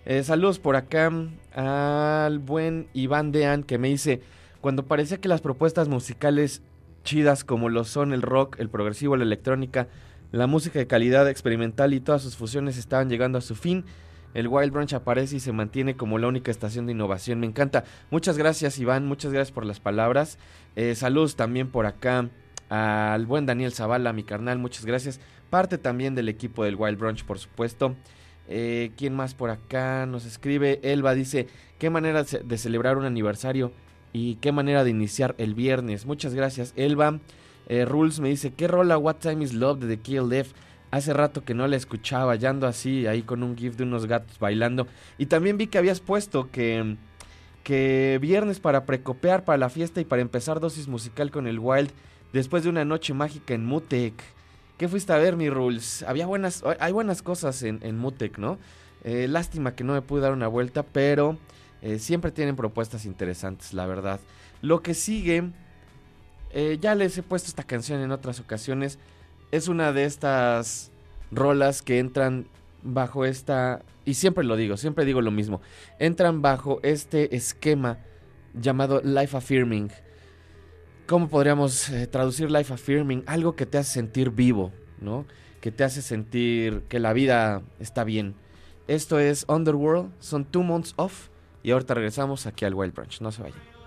Eh, 0.05 0.23
saludos 0.23 0.59
por 0.59 0.77
acá 0.77 1.11
al 1.53 2.39
buen 2.39 2.87
Iván 2.93 3.33
Dean 3.33 3.63
que 3.63 3.77
me 3.77 3.89
dice, 3.89 4.21
cuando 4.61 4.85
parecía 4.85 5.19
que 5.19 5.27
las 5.27 5.41
propuestas 5.41 5.89
musicales 5.89 6.61
chidas 7.03 7.43
como 7.43 7.67
lo 7.67 7.83
son 7.83 8.13
el 8.13 8.21
rock, 8.21 8.61
el 8.61 8.69
progresivo, 8.69 9.17
la 9.17 9.25
electrónica, 9.25 9.89
la 10.31 10.47
música 10.47 10.79
de 10.79 10.87
calidad 10.87 11.27
experimental 11.27 11.93
y 11.93 11.99
todas 11.99 12.21
sus 12.21 12.37
fusiones 12.37 12.77
estaban 12.77 13.09
llegando 13.09 13.37
a 13.37 13.41
su 13.41 13.55
fin, 13.55 13.83
el 14.33 14.47
Wild 14.47 14.71
Branch 14.71 14.93
aparece 14.93 15.37
y 15.37 15.39
se 15.39 15.51
mantiene 15.51 15.95
como 15.95 16.17
la 16.17 16.27
única 16.27 16.51
estación 16.51 16.85
de 16.85 16.91
innovación. 16.91 17.39
Me 17.39 17.47
encanta. 17.47 17.83
Muchas 18.11 18.37
gracias 18.37 18.79
Iván, 18.79 19.05
muchas 19.05 19.31
gracias 19.31 19.53
por 19.53 19.65
las 19.65 19.79
palabras. 19.79 20.37
Eh, 20.75 20.95
saludos 20.95 21.35
también 21.35 21.69
por 21.69 21.85
acá 21.85 22.29
al 22.69 23.25
buen 23.25 23.45
Daniel 23.45 23.73
Zavala, 23.73 24.13
mi 24.13 24.23
carnal, 24.23 24.59
muchas 24.59 24.85
gracias. 24.85 25.19
Parte 25.49 25.77
también 25.77 26.13
del 26.13 26.29
equipo 26.29 26.63
del 26.63 26.75
Wild 26.75 26.99
Brunch, 26.99 27.23
por 27.25 27.39
supuesto. 27.39 27.95
Eh, 28.47 28.91
¿Quién 28.97 29.15
más 29.15 29.33
por 29.33 29.49
acá 29.49 30.05
nos 30.05 30.25
escribe? 30.25 30.79
Elba 30.83 31.13
dice, 31.13 31.47
qué 31.77 31.89
manera 31.89 32.23
de 32.23 32.57
celebrar 32.57 32.97
un 32.97 33.05
aniversario 33.05 33.71
y 34.13 34.35
qué 34.35 34.51
manera 34.51 34.83
de 34.83 34.91
iniciar 34.91 35.35
el 35.37 35.55
viernes. 35.55 36.05
Muchas 36.05 36.33
gracias, 36.33 36.73
Elba. 36.75 37.19
Eh, 37.67 37.85
Rules 37.85 38.19
me 38.19 38.29
dice, 38.29 38.51
¿qué 38.51 38.67
rola 38.67 38.97
What 38.97 39.17
Time 39.17 39.43
Is 39.43 39.53
Love 39.53 39.79
de 39.79 39.95
The 39.95 40.01
Kill 40.01 40.29
Def? 40.29 40.53
Hace 40.91 41.13
rato 41.13 41.43
que 41.43 41.53
no 41.53 41.67
la 41.67 41.75
escuchaba, 41.75 42.35
ya 42.35 42.49
así, 42.63 43.05
ahí 43.05 43.21
con 43.21 43.43
un 43.43 43.55
gif 43.55 43.75
de 43.75 43.83
unos 43.83 44.07
gatos 44.07 44.39
bailando. 44.39 44.87
Y 45.17 45.27
también 45.27 45.57
vi 45.57 45.67
que 45.67 45.77
habías 45.77 45.99
puesto 45.99 46.49
que, 46.51 46.97
que 47.63 48.17
viernes 48.21 48.59
para 48.59 48.85
precopear 48.85 49.45
para 49.45 49.57
la 49.57 49.69
fiesta 49.69 50.01
y 50.01 50.05
para 50.05 50.21
empezar 50.21 50.59
dosis 50.59 50.87
musical 50.87 51.29
con 51.29 51.45
el 51.45 51.59
Wild 51.59 51.91
después 52.33 52.63
de 52.63 52.69
una 52.69 52.85
noche 52.85 53.13
mágica 53.13 53.53
en 53.53 53.65
Mutec. 53.65 54.13
¿Qué 54.77 54.87
fuiste 54.87 55.13
a 55.13 55.17
ver, 55.17 55.35
mi 55.35 55.49
Rules? 55.49 56.03
Había 56.07 56.25
buenas, 56.25 56.63
hay 56.79 56.91
buenas 56.91 57.21
cosas 57.21 57.61
en, 57.63 57.79
en 57.83 57.97
Mutec, 57.97 58.37
¿no? 58.37 58.57
Eh, 59.03 59.27
lástima 59.27 59.75
que 59.75 59.83
no 59.83 59.93
me 59.93 60.01
pude 60.01 60.21
dar 60.21 60.33
una 60.33 60.47
vuelta, 60.47 60.83
pero 60.83 61.37
eh, 61.81 61.99
siempre 61.99 62.31
tienen 62.31 62.55
propuestas 62.55 63.05
interesantes, 63.05 63.73
la 63.73 63.85
verdad. 63.85 64.19
Lo 64.61 64.81
que 64.81 64.93
sigue, 64.93 65.51
eh, 66.51 66.77
ya 66.81 66.95
les 66.95 67.17
he 67.17 67.23
puesto 67.23 67.47
esta 67.47 67.63
canción 67.63 68.01
en 68.01 68.11
otras 68.11 68.39
ocasiones, 68.39 68.99
es 69.51 69.67
una 69.67 69.91
de 69.93 70.05
estas 70.05 70.91
rolas 71.31 71.81
que 71.81 71.99
entran 71.99 72.47
bajo 72.83 73.25
esta, 73.25 73.83
y 74.05 74.13
siempre 74.13 74.43
lo 74.43 74.55
digo, 74.55 74.77
siempre 74.77 75.05
digo 75.05 75.21
lo 75.21 75.31
mismo, 75.31 75.61
entran 75.99 76.41
bajo 76.41 76.79
este 76.83 77.35
esquema 77.35 77.99
llamado 78.53 79.01
Life 79.03 79.35
Affirming. 79.35 79.91
¿Cómo 81.07 81.27
podríamos 81.27 81.89
eh, 81.89 82.07
traducir 82.07 82.51
Life 82.51 82.73
Affirming? 82.73 83.23
Algo 83.25 83.55
que 83.55 83.65
te 83.65 83.77
hace 83.79 83.93
sentir 83.93 84.29
vivo, 84.29 84.71
¿no? 85.01 85.25
Que 85.59 85.71
te 85.71 85.83
hace 85.83 86.01
sentir 86.01 86.83
que 86.87 86.99
la 86.99 87.13
vida 87.13 87.63
está 87.79 88.03
bien. 88.03 88.35
Esto 88.87 89.19
es 89.19 89.45
Underworld, 89.47 90.11
son 90.19 90.45
Two 90.45 90.63
Months 90.63 90.93
Off 90.97 91.29
y 91.63 91.71
ahorita 91.71 91.93
regresamos 91.95 92.45
aquí 92.45 92.65
al 92.65 92.73
Wild 92.73 92.93
Branch, 92.93 93.21
no 93.21 93.31
se 93.31 93.41
vayan. 93.41 93.78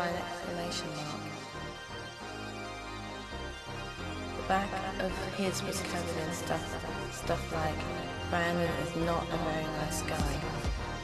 By 0.00 0.08
an 0.08 0.16
exclamation 0.16 0.88
mark. 0.96 1.20
The 4.34 4.42
back 4.48 4.70
of 5.00 5.12
his 5.34 5.62
was 5.62 5.82
covered 5.82 6.26
in 6.26 6.32
stuff, 6.32 6.64
stuff 7.12 7.52
like 7.52 7.74
Brandon 8.30 8.70
is 8.82 8.96
not 9.04 9.26
a 9.30 9.36
very 9.36 9.66
nice 9.76 10.00
guy, 10.00 10.40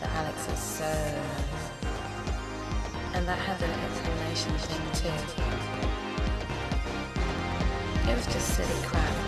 that 0.01 0.11
Alex 0.15 0.49
is 0.51 0.59
so 0.59 0.85
nice. 0.89 1.65
And 3.13 3.29
that 3.29 3.39
had 3.39 3.61
an 3.61 3.75
explanation 3.85 4.53
thing 4.65 4.85
too. 5.03 5.17
It 8.11 8.17
was 8.17 8.27
just 8.33 8.49
silly 8.57 8.87
crap. 8.87 9.26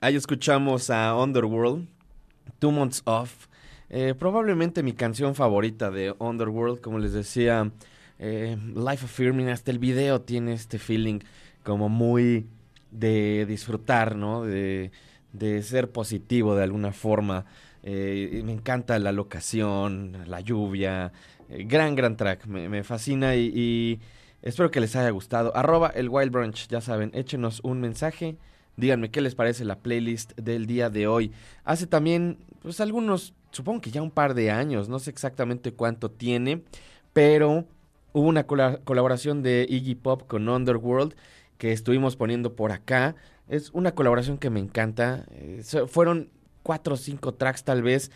Ahí 0.00 0.16
escuchamos 0.16 0.90
a 0.90 1.14
Underworld, 1.16 1.88
Two 2.58 2.70
Months 2.70 3.02
Off. 3.04 3.46
Eh, 3.90 4.14
probablemente 4.18 4.82
mi 4.82 4.92
canción 4.92 5.34
favorita 5.34 5.90
de 5.90 6.14
Underworld, 6.18 6.80
como 6.80 6.98
les 6.98 7.12
decía, 7.12 7.70
eh, 8.18 8.56
Life 8.74 9.04
Affirming, 9.06 9.48
hasta 9.48 9.70
el 9.70 9.78
video 9.78 10.20
tiene 10.20 10.52
este 10.52 10.78
feeling 10.78 11.20
como 11.64 11.88
muy 11.88 12.46
de 12.90 13.44
disfrutar, 13.46 14.14
¿no? 14.16 14.44
De, 14.44 14.90
de 15.32 15.62
ser 15.62 15.90
positivo 15.90 16.54
de 16.54 16.64
alguna 16.64 16.92
forma. 16.92 17.46
Eh, 17.82 18.42
me 18.44 18.52
encanta 18.52 18.98
la 18.98 19.12
locación, 19.12 20.16
la 20.26 20.40
lluvia. 20.40 21.12
eh, 21.48 21.64
gran, 21.64 21.94
gran 21.94 22.16
track. 22.16 22.46
Me, 22.46 22.68
me 22.68 22.84
fascina 22.84 23.34
y, 23.36 23.52
y 23.54 24.00
espero 24.42 24.70
que 24.70 24.80
les 24.80 24.96
haya 24.96 25.10
gustado. 25.10 25.56
Arroba 25.56 25.88
el 25.88 26.08
Wild 26.08 26.32
Brunch, 26.32 26.68
ya 26.68 26.80
saben, 26.80 27.10
échenos 27.14 27.60
un 27.62 27.80
mensaje. 27.80 28.36
Díganme 28.76 29.10
qué 29.10 29.20
les 29.20 29.34
parece 29.34 29.64
la 29.64 29.80
playlist 29.80 30.38
del 30.38 30.66
día 30.66 30.88
de 30.88 31.08
hoy. 31.08 31.32
Hace 31.64 31.86
también, 31.86 32.38
pues 32.62 32.80
algunos, 32.80 33.34
supongo 33.50 33.80
que 33.80 33.90
ya 33.90 34.02
un 34.02 34.12
par 34.12 34.34
de 34.34 34.52
años, 34.52 34.88
no 34.88 35.00
sé 35.00 35.10
exactamente 35.10 35.72
cuánto 35.72 36.10
tiene, 36.12 36.62
pero 37.12 37.66
hubo 38.12 38.28
una 38.28 38.46
cola- 38.46 38.78
colaboración 38.84 39.42
de 39.42 39.66
Iggy 39.68 39.96
Pop 39.96 40.28
con 40.28 40.48
Underworld 40.48 41.14
que 41.56 41.72
estuvimos 41.72 42.14
poniendo 42.14 42.54
por 42.54 42.70
acá. 42.70 43.16
Es 43.48 43.70
una 43.70 43.92
colaboración 43.96 44.38
que 44.38 44.48
me 44.50 44.60
encanta. 44.60 45.26
Eh, 45.32 45.62
fueron 45.88 46.30
cuatro 46.62 46.94
o 46.94 46.96
cinco 46.96 47.34
tracks 47.34 47.64
tal 47.64 47.82
vez, 47.82 48.12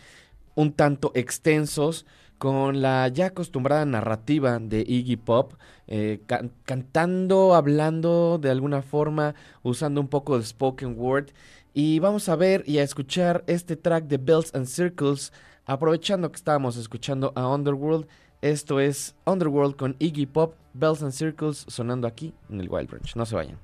un 0.55 0.71
tanto 0.71 1.11
extensos, 1.13 2.05
con 2.43 2.81
la 2.81 3.07
ya 3.07 3.27
acostumbrada 3.27 3.85
narrativa 3.85 4.59
de 4.59 4.81
Iggy 4.85 5.15
Pop, 5.15 5.53
eh, 5.87 6.19
can- 6.25 6.51
cantando, 6.65 7.55
hablando 7.55 8.37
de 8.37 8.49
alguna 8.49 8.81
forma, 8.81 9.33
usando 9.61 10.01
un 10.01 10.09
poco 10.09 10.37
de 10.37 10.43
spoken 10.43 10.95
word. 10.99 11.27
Y 11.73 11.99
vamos 11.99 12.27
a 12.27 12.35
ver 12.35 12.65
y 12.67 12.79
a 12.79 12.83
escuchar 12.83 13.45
este 13.47 13.77
track 13.77 14.07
de 14.07 14.17
Bells 14.17 14.53
and 14.53 14.65
Circles, 14.65 15.31
aprovechando 15.65 16.29
que 16.29 16.35
estábamos 16.35 16.75
escuchando 16.75 17.31
a 17.35 17.47
Underworld. 17.47 18.07
Esto 18.41 18.81
es 18.81 19.15
Underworld 19.25 19.77
con 19.77 19.95
Iggy 19.99 20.25
Pop, 20.25 20.55
Bells 20.73 21.01
and 21.01 21.13
Circles, 21.13 21.63
sonando 21.69 22.07
aquí 22.09 22.33
en 22.49 22.59
el 22.59 22.69
Wild 22.69 22.89
Branch. 22.89 23.15
No 23.15 23.25
se 23.25 23.35
vayan. 23.35 23.57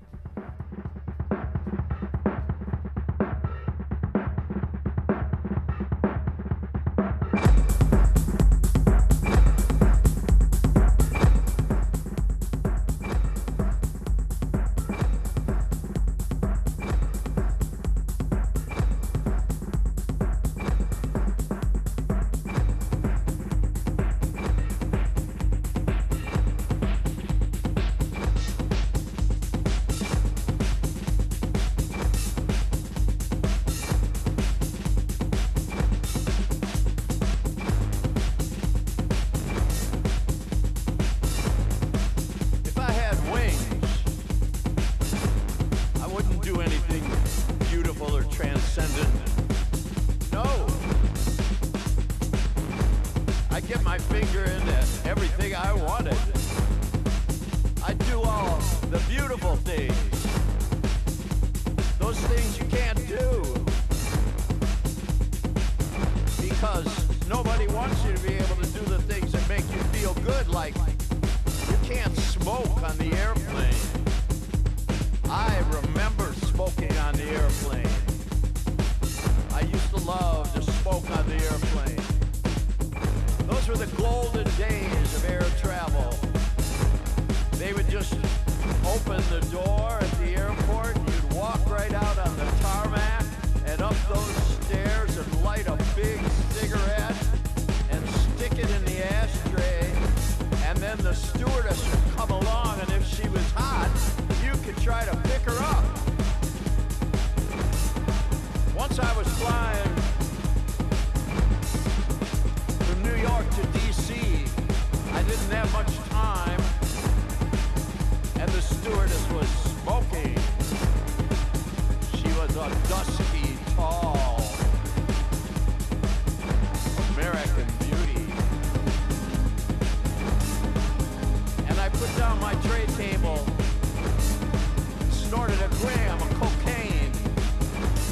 gram 135.80 136.22
of 136.22 136.30
cocaine 136.36 137.12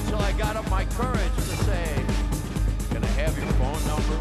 until 0.01 0.19
I 0.19 0.31
got 0.33 0.55
up 0.55 0.69
my 0.69 0.85
courage 0.85 1.35
to 1.35 1.55
say, 1.67 2.05
Can 2.91 3.03
I 3.03 3.07
have 3.19 3.37
your 3.37 3.47
phone 3.59 3.83
number? 3.91 4.19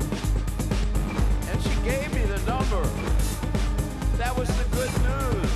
And 1.50 1.62
she 1.62 1.74
gave 1.84 2.12
me 2.12 2.22
the 2.24 2.40
number. 2.50 2.82
That 4.16 4.36
was 4.36 4.48
the 4.48 4.64
good 4.74 4.90
news. 5.06 5.52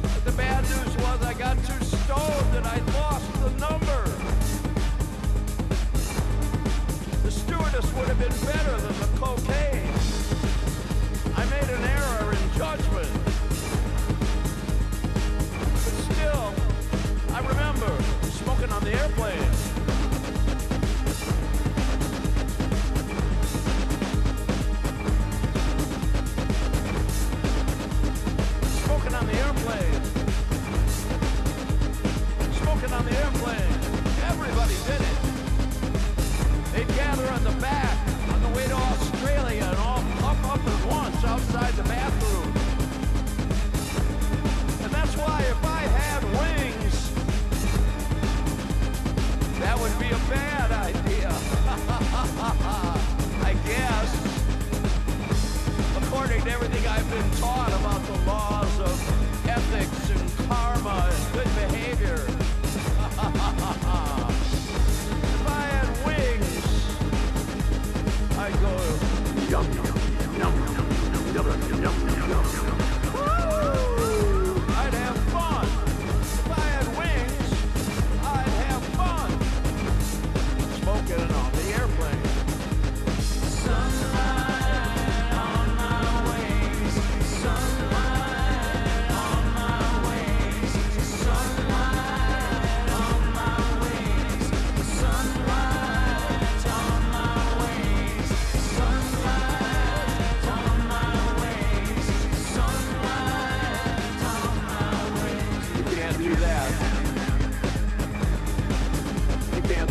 But 0.00 0.24
the 0.24 0.32
bad 0.32 0.62
news 0.64 0.96
was 1.04 1.22
I 1.22 1.34
got 1.34 1.56
too 1.58 1.84
stoned 1.84 2.56
and 2.56 2.66
I 2.66 2.78
lost 2.98 3.30
the 3.42 3.50
number. 3.60 4.02
The 7.24 7.30
stewardess 7.30 7.92
would 7.92 8.08
have 8.08 8.18
been 8.18 8.46
better 8.46 8.76
than 8.80 8.98
the 9.00 9.18
cocaine. 9.18 9.71
On 18.82 18.90
the 18.90 18.98
airplane. 18.98 19.51
Been 57.12 57.30
taught 57.32 57.51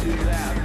do 0.04 0.12
that. 0.24 0.61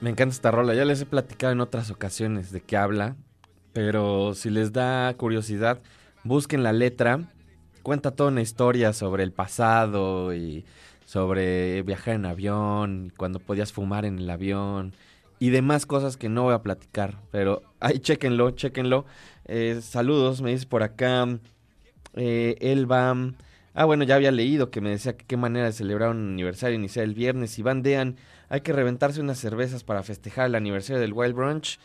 Me 0.00 0.10
encanta 0.10 0.34
esta 0.34 0.50
rola, 0.50 0.74
ya 0.74 0.84
les 0.84 1.00
he 1.00 1.06
platicado 1.06 1.52
en 1.52 1.60
otras 1.60 1.90
ocasiones 1.90 2.52
de 2.52 2.60
qué 2.60 2.76
habla, 2.76 3.16
pero 3.72 4.34
si 4.34 4.50
les 4.50 4.72
da 4.72 5.14
curiosidad, 5.16 5.80
busquen 6.24 6.62
la 6.62 6.72
letra 6.72 7.20
cuenta 7.86 8.10
toda 8.10 8.32
una 8.32 8.42
historia 8.42 8.92
sobre 8.92 9.22
el 9.22 9.30
pasado 9.30 10.34
y 10.34 10.64
sobre 11.04 11.82
viajar 11.82 12.16
en 12.16 12.26
avión, 12.26 13.12
cuando 13.16 13.38
podías 13.38 13.72
fumar 13.72 14.04
en 14.04 14.18
el 14.18 14.28
avión 14.28 14.92
y 15.38 15.50
demás 15.50 15.86
cosas 15.86 16.16
que 16.16 16.28
no 16.28 16.42
voy 16.42 16.54
a 16.54 16.62
platicar. 16.62 17.20
Pero 17.30 17.62
ahí 17.78 18.00
chéquenlo, 18.00 18.50
chéquenlo. 18.50 19.06
Eh, 19.44 19.78
saludos, 19.82 20.42
me 20.42 20.50
dice 20.50 20.66
por 20.66 20.82
acá. 20.82 21.28
Eh, 22.14 22.56
Elba. 22.58 23.14
Ah, 23.72 23.84
bueno, 23.84 24.02
ya 24.02 24.16
había 24.16 24.32
leído 24.32 24.72
que 24.72 24.80
me 24.80 24.90
decía 24.90 25.16
que 25.16 25.24
qué 25.24 25.36
manera 25.36 25.66
de 25.66 25.72
celebrar 25.72 26.10
un 26.10 26.32
aniversario 26.32 26.74
inicial 26.74 27.04
el 27.04 27.14
viernes. 27.14 27.56
Iván 27.56 27.84
Dean, 27.84 28.16
hay 28.48 28.60
que 28.60 28.72
reventarse 28.72 29.20
unas 29.20 29.38
cervezas 29.38 29.84
para 29.84 30.02
festejar 30.02 30.46
el 30.46 30.54
aniversario 30.54 31.00
del 31.00 31.12
Wild 31.12 31.34
Brunch. 31.34 31.78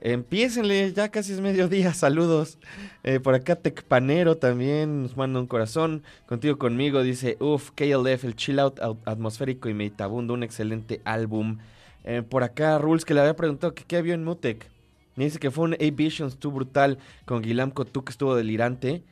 Empiécenle, 0.00 0.92
ya 0.92 1.08
casi 1.10 1.32
es 1.32 1.40
mediodía, 1.40 1.92
saludos. 1.94 2.58
Eh, 3.02 3.18
por 3.20 3.34
acá 3.34 3.56
Tecpanero 3.56 4.36
también 4.36 5.02
nos 5.02 5.16
manda 5.16 5.40
un 5.40 5.46
corazón. 5.46 6.02
Contigo 6.26 6.56
conmigo 6.58 7.02
dice, 7.02 7.36
uff, 7.40 7.70
KLF, 7.72 8.24
el 8.24 8.36
chill 8.36 8.60
out 8.60 8.78
atmosférico 9.04 9.68
y 9.68 9.74
meditabundo, 9.74 10.34
un 10.34 10.42
excelente 10.44 11.00
álbum. 11.04 11.58
Eh, 12.04 12.22
por 12.22 12.42
acá 12.42 12.78
Rules 12.78 13.04
que 13.04 13.14
le 13.14 13.20
había 13.20 13.36
preguntado 13.36 13.74
que 13.74 13.84
qué 13.84 14.00
vio 14.02 14.14
en 14.14 14.24
Mutec. 14.24 14.70
Me 15.16 15.24
dice 15.24 15.40
que 15.40 15.50
fue 15.50 15.64
un 15.64 15.74
A-Visions, 15.74 16.34
estuvo 16.34 16.54
brutal 16.54 16.98
con 17.24 17.42
Guilam 17.42 17.72
Cotú 17.72 18.04
que 18.04 18.12
estuvo 18.12 18.36
delirante. 18.36 19.02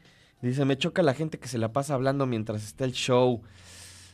Dice, 0.40 0.64
me 0.64 0.78
choca 0.78 1.02
la 1.02 1.14
gente 1.14 1.38
que 1.38 1.48
se 1.48 1.59
la 1.59 1.72
pasa 1.72 1.94
hablando 1.94 2.26
mientras 2.26 2.62
está 2.62 2.84
el 2.84 2.92
show. 2.92 3.42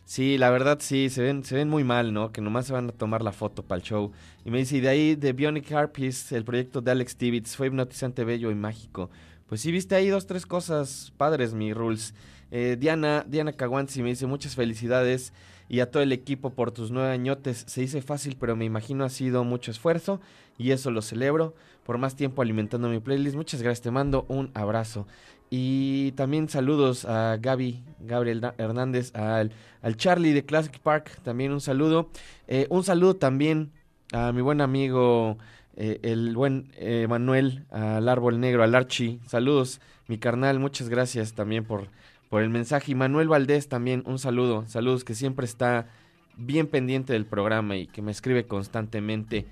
Sí, 0.04 0.36
la 0.36 0.50
verdad 0.50 0.78
sí, 0.80 1.08
se 1.08 1.22
ven, 1.22 1.44
se 1.44 1.54
ven 1.54 1.68
muy 1.68 1.84
mal, 1.84 2.12
¿no? 2.12 2.32
Que 2.32 2.40
nomás 2.40 2.66
se 2.66 2.72
van 2.72 2.88
a 2.88 2.92
tomar 2.92 3.22
la 3.22 3.32
foto 3.32 3.62
para 3.62 3.78
el 3.80 3.82
show. 3.82 4.12
Y 4.44 4.50
me 4.50 4.58
dice, 4.58 4.76
y 4.76 4.80
de 4.80 4.88
ahí 4.88 5.14
de 5.14 5.32
Bionic 5.32 5.70
Harpies, 5.72 6.32
el 6.32 6.44
proyecto 6.44 6.80
de 6.80 6.90
Alex 6.90 7.16
Tibbets, 7.16 7.56
fue 7.56 7.68
hipnotizante, 7.68 8.24
bello 8.24 8.50
y 8.50 8.54
mágico. 8.54 9.10
Pues 9.48 9.60
sí, 9.60 9.70
viste 9.72 9.94
ahí 9.94 10.08
dos, 10.08 10.26
tres 10.26 10.44
cosas 10.44 11.12
padres, 11.16 11.54
mi 11.54 11.72
Rules. 11.72 12.14
Eh, 12.50 12.76
Diana, 12.78 13.24
Diana 13.26 13.52
Caguanzi 13.52 14.02
me 14.02 14.10
dice, 14.10 14.26
muchas 14.26 14.54
felicidades 14.54 15.32
y 15.68 15.80
a 15.80 15.90
todo 15.90 16.02
el 16.02 16.12
equipo 16.12 16.50
por 16.50 16.72
tus 16.72 16.90
nueve 16.90 17.10
añotes. 17.10 17.64
Se 17.66 17.80
dice 17.80 18.02
fácil, 18.02 18.36
pero 18.38 18.56
me 18.56 18.66
imagino 18.66 19.04
ha 19.04 19.08
sido 19.08 19.44
mucho 19.44 19.70
esfuerzo 19.70 20.20
y 20.58 20.72
eso 20.72 20.90
lo 20.90 21.00
celebro. 21.00 21.54
Por 21.84 21.98
más 21.98 22.14
tiempo 22.14 22.42
alimentando 22.42 22.88
mi 22.88 23.00
playlist. 23.00 23.36
Muchas 23.36 23.62
gracias, 23.62 23.82
te 23.82 23.90
mando 23.90 24.26
un 24.28 24.50
abrazo. 24.54 25.06
Y 25.54 26.12
también 26.12 26.48
saludos 26.48 27.04
a 27.04 27.36
Gaby, 27.38 27.84
Gabriel 28.00 28.42
Hernández, 28.56 29.14
al, 29.14 29.52
al 29.82 29.96
Charlie 29.98 30.32
de 30.32 30.46
Classic 30.46 30.78
Park, 30.78 31.20
también 31.22 31.52
un 31.52 31.60
saludo. 31.60 32.08
Eh, 32.48 32.66
un 32.70 32.84
saludo 32.84 33.16
también 33.16 33.70
a 34.14 34.32
mi 34.32 34.40
buen 34.40 34.62
amigo, 34.62 35.36
eh, 35.76 36.00
el 36.04 36.34
buen 36.34 36.72
eh, 36.78 37.06
Manuel, 37.06 37.66
al 37.70 38.08
Árbol 38.08 38.40
Negro, 38.40 38.62
al 38.62 38.74
Archie. 38.74 39.20
Saludos, 39.26 39.82
mi 40.08 40.16
carnal, 40.16 40.58
muchas 40.58 40.88
gracias 40.88 41.34
también 41.34 41.64
por, 41.64 41.88
por 42.30 42.42
el 42.42 42.48
mensaje. 42.48 42.92
Y 42.92 42.94
Manuel 42.94 43.28
Valdés 43.28 43.68
también, 43.68 44.04
un 44.06 44.18
saludo. 44.18 44.64
Saludos 44.68 45.04
que 45.04 45.14
siempre 45.14 45.44
está 45.44 45.86
bien 46.34 46.66
pendiente 46.66 47.12
del 47.12 47.26
programa 47.26 47.76
y 47.76 47.88
que 47.88 48.00
me 48.00 48.10
escribe 48.10 48.46
constantemente. 48.46 49.44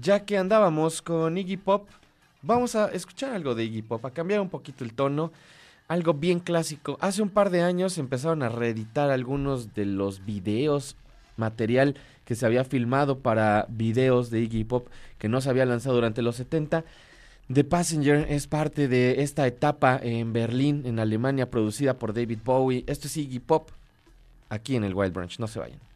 Ya 0.00 0.26
que 0.26 0.38
andábamos 0.38 1.02
con 1.02 1.36
Iggy 1.36 1.56
Pop, 1.56 1.88
vamos 2.44 2.74
a 2.74 2.88
escuchar 2.88 3.32
algo 3.32 3.54
de 3.54 3.64
Iggy 3.64 3.82
Pop, 3.82 4.04
a 4.04 4.10
cambiar 4.10 4.40
un 4.40 4.50
poquito 4.50 4.84
el 4.84 4.94
tono. 4.94 5.32
Algo 5.86 6.14
bien 6.14 6.40
clásico. 6.40 6.96
Hace 7.00 7.20
un 7.20 7.28
par 7.28 7.50
de 7.50 7.62
años 7.62 7.98
empezaron 7.98 8.42
a 8.42 8.48
reeditar 8.48 9.10
algunos 9.10 9.74
de 9.74 9.84
los 9.84 10.24
videos, 10.24 10.96
material 11.36 11.96
que 12.24 12.34
se 12.34 12.46
había 12.46 12.64
filmado 12.64 13.18
para 13.18 13.66
videos 13.68 14.30
de 14.30 14.40
Iggy 14.40 14.64
Pop 14.64 14.88
que 15.18 15.28
no 15.28 15.40
se 15.40 15.50
había 15.50 15.66
lanzado 15.66 15.94
durante 15.94 16.22
los 16.22 16.36
70. 16.36 16.84
The 17.52 17.64
Passenger 17.64 18.26
es 18.30 18.46
parte 18.46 18.88
de 18.88 19.22
esta 19.22 19.46
etapa 19.46 20.00
en 20.02 20.32
Berlín, 20.32 20.82
en 20.86 20.98
Alemania, 20.98 21.50
producida 21.50 21.98
por 21.98 22.14
David 22.14 22.38
Bowie. 22.42 22.84
Esto 22.86 23.06
es 23.06 23.16
Iggy 23.18 23.40
Pop, 23.40 23.70
aquí 24.48 24.76
en 24.76 24.84
el 24.84 24.94
Wild 24.94 25.12
Branch. 25.12 25.38
No 25.38 25.46
se 25.46 25.58
vayan. 25.58 25.93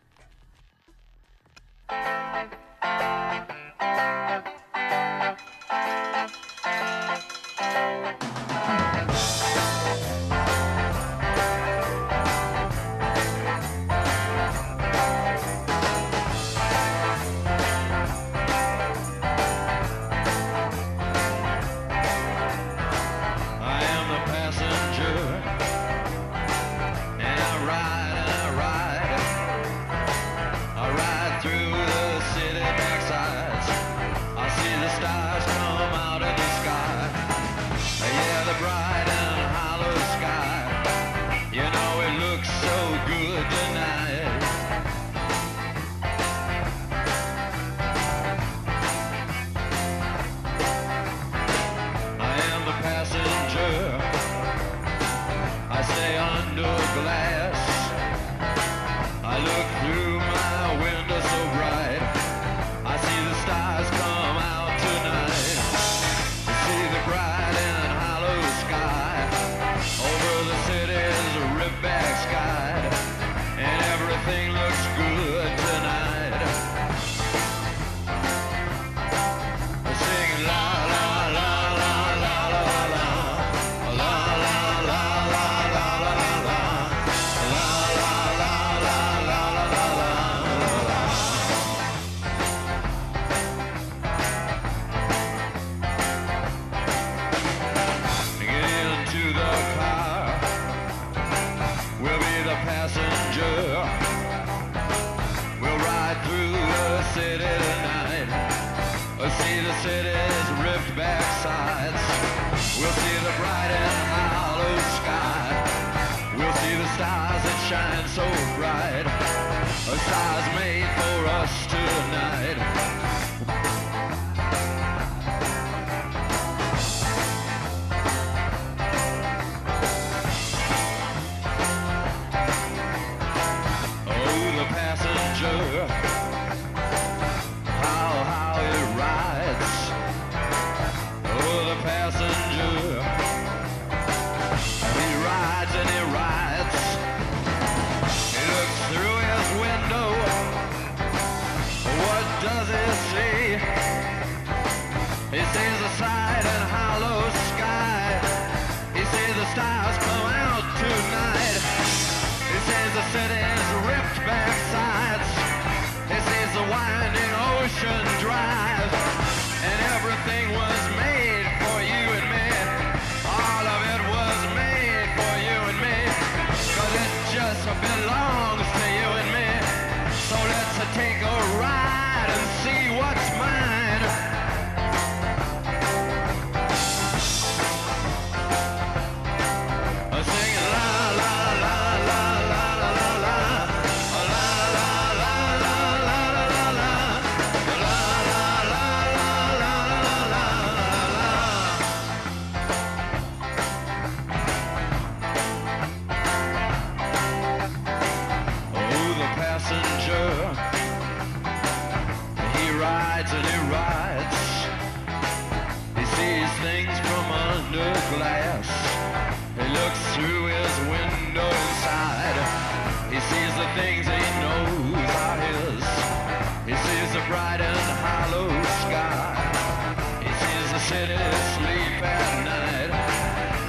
City 230.88 231.20
sleep 231.56 232.02
at 232.02 232.34
night. 232.48 232.90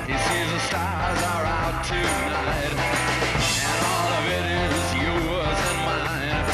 He 0.08 0.16
sees 0.26 0.50
the 0.54 0.60
stars 0.70 1.22
are 1.34 1.46
out 1.60 1.84
tonight. 1.84 2.74
And 3.68 3.80
all 3.92 4.10
of 4.20 4.26
it 4.38 4.46
is 4.64 4.86
yours 5.04 5.60
and 5.70 5.80
mine. 5.90 6.46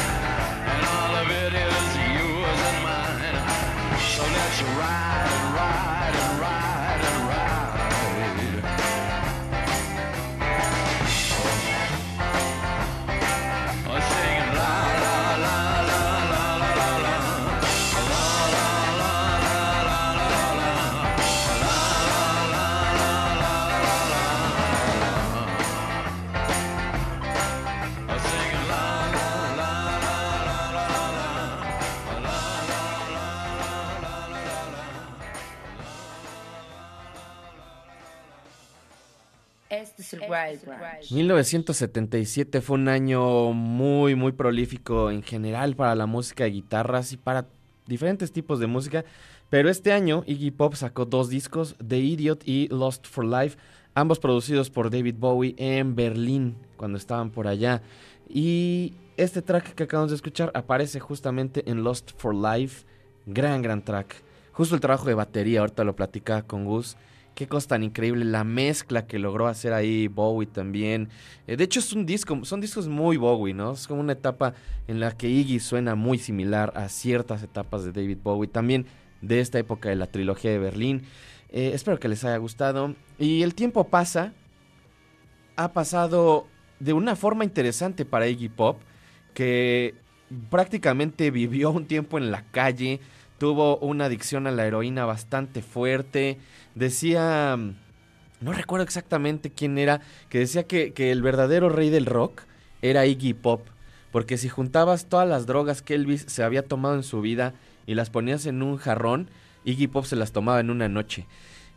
And 0.72 0.82
all 0.96 1.14
of 1.22 1.28
it 1.44 1.52
is 1.70 1.86
yours 2.18 2.60
and 2.70 2.78
mine. 2.82 3.36
So 4.10 4.22
let's 4.36 4.62
ride 4.76 4.76
ride 4.80 5.15
1977 41.10 42.60
fue 42.60 42.74
un 42.74 42.88
año 42.88 43.52
muy, 43.52 44.14
muy 44.14 44.32
prolífico 44.32 45.10
en 45.10 45.22
general 45.22 45.76
para 45.76 45.94
la 45.94 46.06
música 46.06 46.44
de 46.44 46.50
guitarras 46.50 47.12
y 47.12 47.16
para 47.16 47.46
diferentes 47.86 48.32
tipos 48.32 48.58
de 48.60 48.66
música. 48.66 49.04
Pero 49.48 49.70
este 49.70 49.92
año 49.92 50.24
Iggy 50.26 50.50
Pop 50.50 50.74
sacó 50.74 51.04
dos 51.04 51.28
discos, 51.28 51.76
The 51.86 51.98
Idiot 51.98 52.42
y 52.46 52.68
Lost 52.68 53.06
for 53.06 53.24
Life, 53.24 53.56
ambos 53.94 54.18
producidos 54.18 54.70
por 54.70 54.90
David 54.90 55.16
Bowie 55.18 55.54
en 55.56 55.94
Berlín 55.94 56.56
cuando 56.76 56.98
estaban 56.98 57.30
por 57.30 57.46
allá. 57.46 57.82
Y 58.28 58.94
este 59.16 59.42
track 59.42 59.74
que 59.74 59.84
acabamos 59.84 60.10
de 60.10 60.16
escuchar 60.16 60.50
aparece 60.54 61.00
justamente 61.00 61.70
en 61.70 61.84
Lost 61.84 62.10
for 62.16 62.34
Life. 62.34 62.84
Gran, 63.24 63.62
gran 63.62 63.82
track. 63.82 64.16
Justo 64.52 64.74
el 64.74 64.80
trabajo 64.80 65.06
de 65.06 65.14
batería, 65.14 65.60
ahorita 65.60 65.84
lo 65.84 65.94
platicaba 65.94 66.42
con 66.42 66.64
Gus. 66.64 66.96
Qué 67.36 67.46
cosa 67.46 67.68
tan 67.68 67.82
increíble 67.82 68.24
la 68.24 68.44
mezcla 68.44 69.06
que 69.06 69.18
logró 69.18 69.46
hacer 69.46 69.74
ahí 69.74 70.08
Bowie 70.08 70.46
también. 70.46 71.10
Eh, 71.46 71.58
de 71.58 71.64
hecho 71.64 71.80
es 71.80 71.92
un 71.92 72.06
disco, 72.06 72.42
son 72.46 72.62
discos 72.62 72.88
muy 72.88 73.18
Bowie, 73.18 73.52
¿no? 73.52 73.72
Es 73.72 73.86
como 73.86 74.00
una 74.00 74.14
etapa 74.14 74.54
en 74.88 75.00
la 75.00 75.14
que 75.14 75.28
Iggy 75.28 75.60
suena 75.60 75.94
muy 75.94 76.16
similar 76.16 76.72
a 76.74 76.88
ciertas 76.88 77.42
etapas 77.42 77.84
de 77.84 77.92
David 77.92 78.16
Bowie, 78.22 78.48
también 78.48 78.86
de 79.20 79.40
esta 79.40 79.58
época 79.58 79.90
de 79.90 79.96
la 79.96 80.06
trilogía 80.06 80.50
de 80.50 80.58
Berlín. 80.58 81.02
Eh, 81.50 81.72
espero 81.74 82.00
que 82.00 82.08
les 82.08 82.24
haya 82.24 82.38
gustado. 82.38 82.94
Y 83.18 83.42
el 83.42 83.54
tiempo 83.54 83.84
pasa, 83.84 84.32
ha 85.56 85.74
pasado 85.74 86.46
de 86.80 86.94
una 86.94 87.16
forma 87.16 87.44
interesante 87.44 88.06
para 88.06 88.28
Iggy 88.28 88.48
Pop, 88.48 88.78
que 89.34 89.94
prácticamente 90.48 91.30
vivió 91.42 91.70
un 91.70 91.84
tiempo 91.84 92.16
en 92.16 92.30
la 92.30 92.44
calle, 92.50 92.98
tuvo 93.36 93.76
una 93.76 94.06
adicción 94.06 94.46
a 94.46 94.52
la 94.52 94.66
heroína 94.66 95.04
bastante 95.04 95.60
fuerte, 95.60 96.38
decía, 96.76 97.58
no 98.40 98.52
recuerdo 98.52 98.84
exactamente 98.84 99.50
quién 99.50 99.78
era, 99.78 100.00
que 100.28 100.38
decía 100.38 100.68
que, 100.68 100.92
que 100.92 101.10
el 101.10 101.22
verdadero 101.22 101.68
rey 101.68 101.90
del 101.90 102.06
rock 102.06 102.42
era 102.82 103.06
Iggy 103.06 103.34
Pop, 103.34 103.66
porque 104.12 104.38
si 104.38 104.48
juntabas 104.48 105.06
todas 105.06 105.28
las 105.28 105.46
drogas 105.46 105.82
que 105.82 105.94
Elvis 105.94 106.24
se 106.28 106.44
había 106.44 106.62
tomado 106.62 106.94
en 106.94 107.02
su 107.02 107.20
vida 107.20 107.54
y 107.86 107.94
las 107.94 108.10
ponías 108.10 108.46
en 108.46 108.62
un 108.62 108.76
jarrón, 108.76 109.28
Iggy 109.64 109.88
Pop 109.88 110.04
se 110.04 110.16
las 110.16 110.30
tomaba 110.32 110.60
en 110.60 110.70
una 110.70 110.88
noche. 110.88 111.26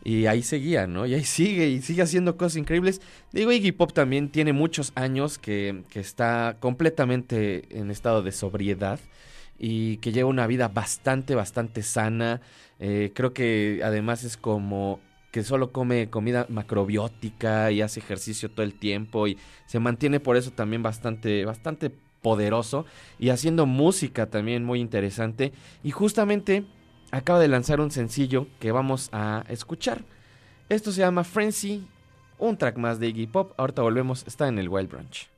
Y 0.02 0.26
ahí 0.26 0.42
seguía, 0.42 0.86
¿no? 0.86 1.04
Y 1.04 1.14
ahí 1.14 1.24
sigue, 1.24 1.68
y 1.68 1.82
sigue 1.82 2.02
haciendo 2.02 2.38
cosas 2.38 2.56
increíbles. 2.56 3.02
Digo, 3.32 3.52
Iggy 3.52 3.72
Pop 3.72 3.92
también 3.92 4.30
tiene 4.30 4.52
muchos 4.52 4.92
años 4.94 5.38
que, 5.38 5.82
que 5.90 6.00
está 6.00 6.56
completamente 6.60 7.64
en 7.78 7.90
estado 7.90 8.22
de 8.22 8.32
sobriedad 8.32 8.98
y 9.58 9.98
que 9.98 10.12
lleva 10.12 10.30
una 10.30 10.46
vida 10.46 10.68
bastante, 10.68 11.34
bastante 11.34 11.82
sana. 11.82 12.40
Eh, 12.80 13.12
creo 13.14 13.32
que 13.32 13.82
además 13.84 14.24
es 14.24 14.36
como 14.36 15.00
que 15.30 15.44
solo 15.44 15.70
come 15.70 16.10
comida 16.10 16.46
macrobiótica 16.48 17.70
y 17.70 17.82
hace 17.82 18.00
ejercicio 18.00 18.50
todo 18.50 18.64
el 18.64 18.74
tiempo 18.74 19.28
y 19.28 19.38
se 19.66 19.78
mantiene 19.78 20.18
por 20.18 20.36
eso 20.36 20.50
también 20.50 20.82
bastante, 20.82 21.44
bastante 21.44 21.92
poderoso 22.22 22.86
y 23.18 23.28
haciendo 23.28 23.66
música 23.66 24.26
también 24.26 24.64
muy 24.64 24.80
interesante. 24.80 25.52
Y 25.84 25.90
justamente 25.90 26.64
acaba 27.12 27.38
de 27.38 27.48
lanzar 27.48 27.80
un 27.80 27.90
sencillo 27.90 28.48
que 28.58 28.72
vamos 28.72 29.08
a 29.12 29.44
escuchar. 29.48 30.04
Esto 30.68 30.92
se 30.92 31.00
llama 31.00 31.24
Frenzy, 31.24 31.86
un 32.38 32.56
track 32.56 32.76
más 32.76 32.98
de 32.98 33.08
Iggy 33.08 33.26
Pop. 33.26 33.52
Ahorita 33.56 33.82
volvemos, 33.82 34.24
está 34.26 34.48
en 34.48 34.58
el 34.58 34.68
Wild 34.68 34.90
Branch. 34.90 35.30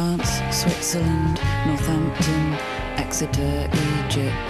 France, 0.00 0.40
Switzerland, 0.50 1.38
Northampton, 1.66 2.54
Exeter, 2.96 3.68
Egypt. 3.98 4.48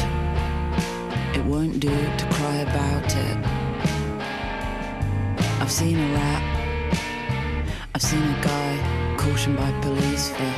It 1.34 1.44
won't 1.44 1.80
do 1.80 1.90
to 1.90 2.24
cry 2.34 2.57
about 2.68 3.11
it. 3.26 3.38
I've 5.61 5.72
seen 5.72 5.98
a 5.98 6.14
rat. 6.14 6.42
I've 7.96 8.03
seen 8.11 8.22
a 8.22 8.40
guy 8.44 9.16
cautioned 9.18 9.57
by 9.57 9.72
police 9.80 10.30
for 10.30 10.53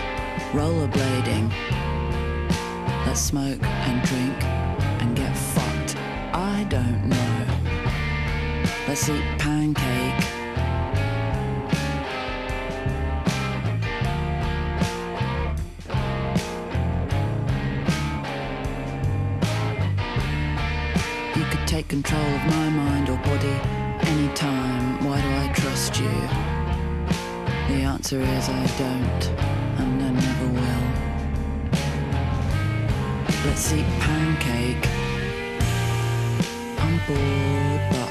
rollerblading. 0.53 1.51
Let's 3.07 3.23
smoke 3.23 3.63
and 3.63 4.03
drink 4.07 4.45
and 5.01 5.17
get 5.17 5.35
fucked. 5.35 5.97
I 6.35 6.67
don't 6.69 7.09
know. 7.09 7.47
Let's 8.87 9.09
eat 9.09 9.25
pancake. 9.39 10.42
Control 21.93 22.23
of 22.23 22.47
my 22.47 22.71
mind 22.71 23.11
or 23.11 23.19
body 23.19 23.57
anytime. 24.09 25.05
Why 25.05 25.21
do 25.21 25.29
I 25.45 25.53
trust 25.53 26.01
you? 26.01 26.09
The 27.69 27.83
answer 27.83 28.19
is 28.19 28.49
I 28.49 28.67
don't, 28.79 29.25
and 29.79 30.03
I 30.03 30.11
never 30.27 30.49
will. 30.59 30.87
Let's 33.45 33.75
eat 33.75 33.85
pancake. 34.01 34.89
I'm 36.81 36.97
bored, 37.07 37.83
but 37.93 38.11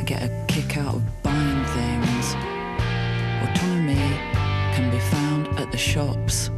I 0.00 0.02
get 0.04 0.22
a 0.24 0.44
kick 0.48 0.76
out 0.76 0.96
of 0.96 1.22
buying 1.22 1.64
things. 1.76 2.34
Autonomy 3.44 4.10
can 4.74 4.90
be 4.90 4.98
found 4.98 5.46
at 5.60 5.70
the 5.70 5.78
shops. 5.78 6.50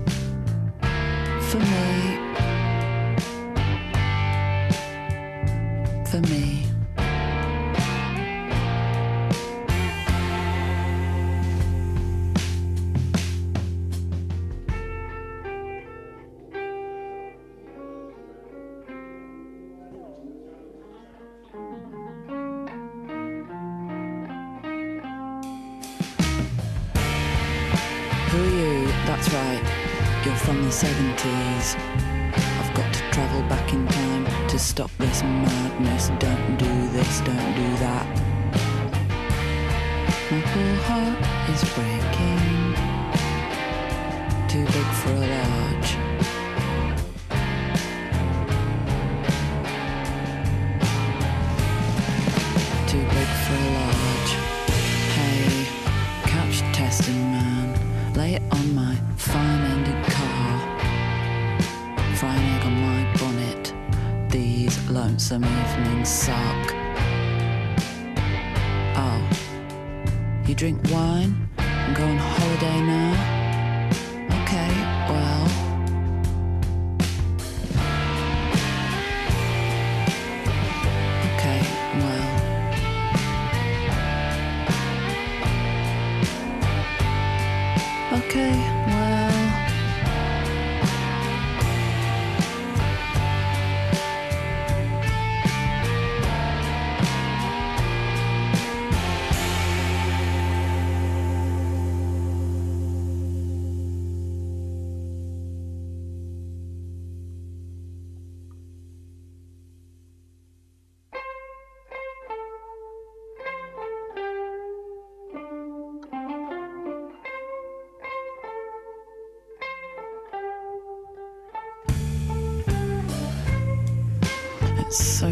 For 1.51 1.59
me, 1.59 2.20
for 6.11 6.21
me. 6.23 6.50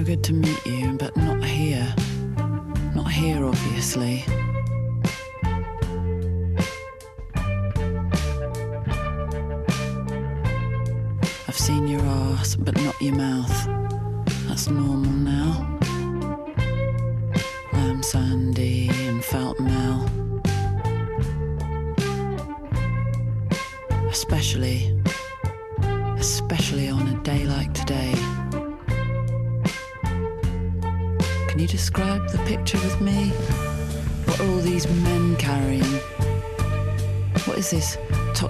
Good 0.09 0.24
to 0.24 0.32
meet 0.32 0.64
you, 0.64 0.92
but 0.94 1.14
not 1.18 1.44
here. 1.44 1.94
Not 2.94 3.12
here, 3.12 3.44
obviously. 3.44 4.24
I've 11.46 11.59
seen 11.59 11.86
your 11.88 12.00
ass, 12.00 12.56
but 12.56 12.74
not 12.80 12.98
your 13.02 13.16
mouth. 13.16 13.52
That's 14.46 14.70
normal 14.70 14.97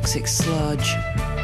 toxic 0.08 0.26
sludge? 0.26 1.37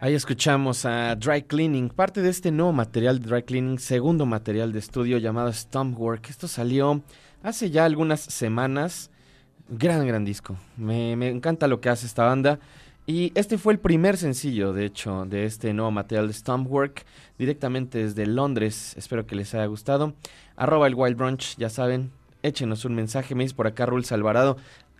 Ahí 0.00 0.14
escuchamos 0.14 0.84
a 0.84 1.14
Dry 1.16 1.42
Cleaning, 1.42 1.88
parte 1.88 2.20
de 2.20 2.28
este 2.28 2.50
nuevo 2.50 2.72
material 2.72 3.18
de 3.20 3.28
Dry 3.28 3.42
Cleaning, 3.42 3.78
segundo 3.78 4.26
material 4.26 4.72
de 4.72 4.78
estudio 4.78 5.18
llamado 5.18 5.52
Stompwork. 5.52 6.28
Esto 6.28 6.46
salió 6.46 7.02
hace 7.42 7.70
ya 7.70 7.84
algunas 7.84 8.20
semanas. 8.20 9.10
Gran, 9.68 10.06
gran 10.06 10.24
disco. 10.24 10.56
Me, 10.76 11.16
me 11.16 11.28
encanta 11.28 11.66
lo 11.66 11.80
que 11.80 11.88
hace 11.88 12.06
esta 12.06 12.24
banda. 12.24 12.58
Y 13.08 13.30
este 13.36 13.56
fue 13.56 13.72
el 13.72 13.78
primer 13.78 14.16
sencillo, 14.16 14.72
de 14.72 14.84
hecho, 14.84 15.26
de 15.26 15.44
este 15.44 15.72
nuevo 15.72 15.92
material 15.92 16.26
de 16.26 16.32
Stompwork, 16.32 17.06
directamente 17.38 17.98
desde 17.98 18.26
Londres. 18.26 18.94
Espero 18.96 19.28
que 19.28 19.36
les 19.36 19.54
haya 19.54 19.66
gustado. 19.66 20.14
Arroba 20.56 20.88
el 20.88 20.96
Wild 20.96 21.16
Brunch, 21.16 21.56
ya 21.56 21.70
saben, 21.70 22.10
échenos 22.42 22.84
un 22.84 22.96
mensaje. 22.96 23.36
Me 23.36 23.44
dice 23.44 23.54
por 23.54 23.68
acá 23.68 23.86
Rules 23.86 24.10
Alvarado, 24.10 24.56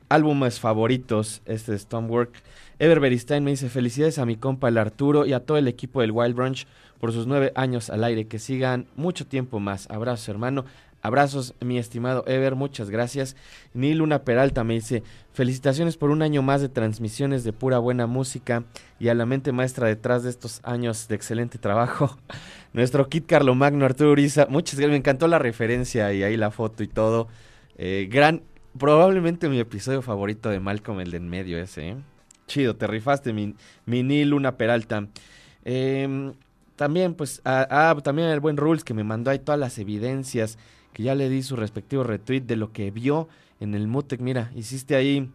álbumes 0.09 0.61
favoritos, 0.61 1.43
este 1.47 1.73
de 1.73 1.79
Stompwork. 1.81 2.31
Ever 2.79 3.01
me 3.01 3.51
dice 3.51 3.69
felicidades 3.69 4.19
a 4.19 4.27
mi 4.27 4.37
compa 4.37 4.69
el 4.69 4.79
Arturo 4.79 5.27
y 5.27 5.33
a 5.33 5.41
todo 5.41 5.57
el 5.57 5.67
equipo 5.67 6.01
del 6.01 6.13
Wild 6.13 6.37
Brunch 6.37 6.69
por 7.01 7.13
sus 7.13 7.27
nueve 7.27 7.51
años 7.57 7.91
al 7.91 8.05
aire. 8.05 8.29
Que 8.29 8.39
sigan 8.39 8.87
mucho 8.95 9.27
tiempo 9.27 9.59
más. 9.59 9.91
Abrazos, 9.91 10.29
hermano. 10.29 10.65
Abrazos, 11.07 11.55
mi 11.61 11.79
estimado 11.79 12.25
Ever, 12.27 12.57
muchas 12.57 12.91
gracias. 12.91 13.37
Ni 13.75 13.95
Luna 13.95 14.25
Peralta 14.25 14.65
me 14.65 14.75
dice, 14.75 15.05
felicitaciones 15.33 15.97
por 15.97 16.11
un 16.11 16.21
año 16.21 16.43
más 16.43 16.61
de 16.61 16.69
transmisiones 16.69 17.45
de 17.45 17.53
pura 17.53 17.79
buena 17.79 18.09
música 18.09 18.65
y 18.99 19.07
a 19.07 19.15
la 19.15 19.25
mente 19.25 19.53
maestra 19.53 19.87
detrás 19.87 20.25
de 20.25 20.31
estos 20.31 20.61
años 20.65 21.07
de 21.07 21.15
excelente 21.15 21.59
trabajo. 21.59 22.19
Nuestro 22.73 23.09
Kit 23.09 23.31
Magno 23.55 23.85
Arturo 23.85 24.11
Uriza, 24.11 24.47
muchas 24.51 24.75
gracias, 24.75 24.91
me 24.91 24.97
encantó 24.97 25.29
la 25.29 25.39
referencia 25.39 26.13
y 26.13 26.25
ahí 26.25 26.37
la 26.37 26.51
foto 26.51 26.83
y 26.83 26.89
todo. 26.89 27.29
Eh, 27.79 28.09
gran, 28.11 28.43
probablemente 28.77 29.49
mi 29.49 29.61
episodio 29.61 30.03
favorito 30.03 30.51
de 30.51 30.59
Malcolm, 30.59 30.99
el 30.99 31.13
de 31.13 31.19
en 31.19 31.29
medio 31.29 31.57
ese. 31.57 31.89
¿eh? 31.89 31.97
Chido, 32.49 32.75
te 32.75 32.89
rifaste, 32.89 33.33
mi, 33.33 33.55
mi 33.85 34.03
Ni 34.03 34.25
Luna 34.25 34.57
Peralta. 34.57 35.07
Eh, 35.65 36.33
también, 36.75 37.15
pues, 37.15 37.41
ah, 37.45 37.97
también 38.03 38.29
el 38.29 38.41
buen 38.41 38.57
Rules 38.57 38.85
que 38.85 38.93
me 38.93 39.05
mandó 39.05 39.31
ahí 39.31 39.39
todas 39.39 39.59
las 39.59 39.79
evidencias 39.79 40.59
que 40.97 41.03
ya 41.03 41.15
le 41.15 41.29
di 41.29 41.43
su 41.43 41.57
respectivo 41.57 42.05
retweet 42.05 42.41
de 42.41 42.57
lo 42.57 42.73
que 42.73 42.91
vio 42.91 43.29
en 43.61 43.75
el 43.75 43.87
Mutec. 43.87 44.19
Mira, 44.19 44.51
hiciste 44.55 44.97
ahí 44.97 45.29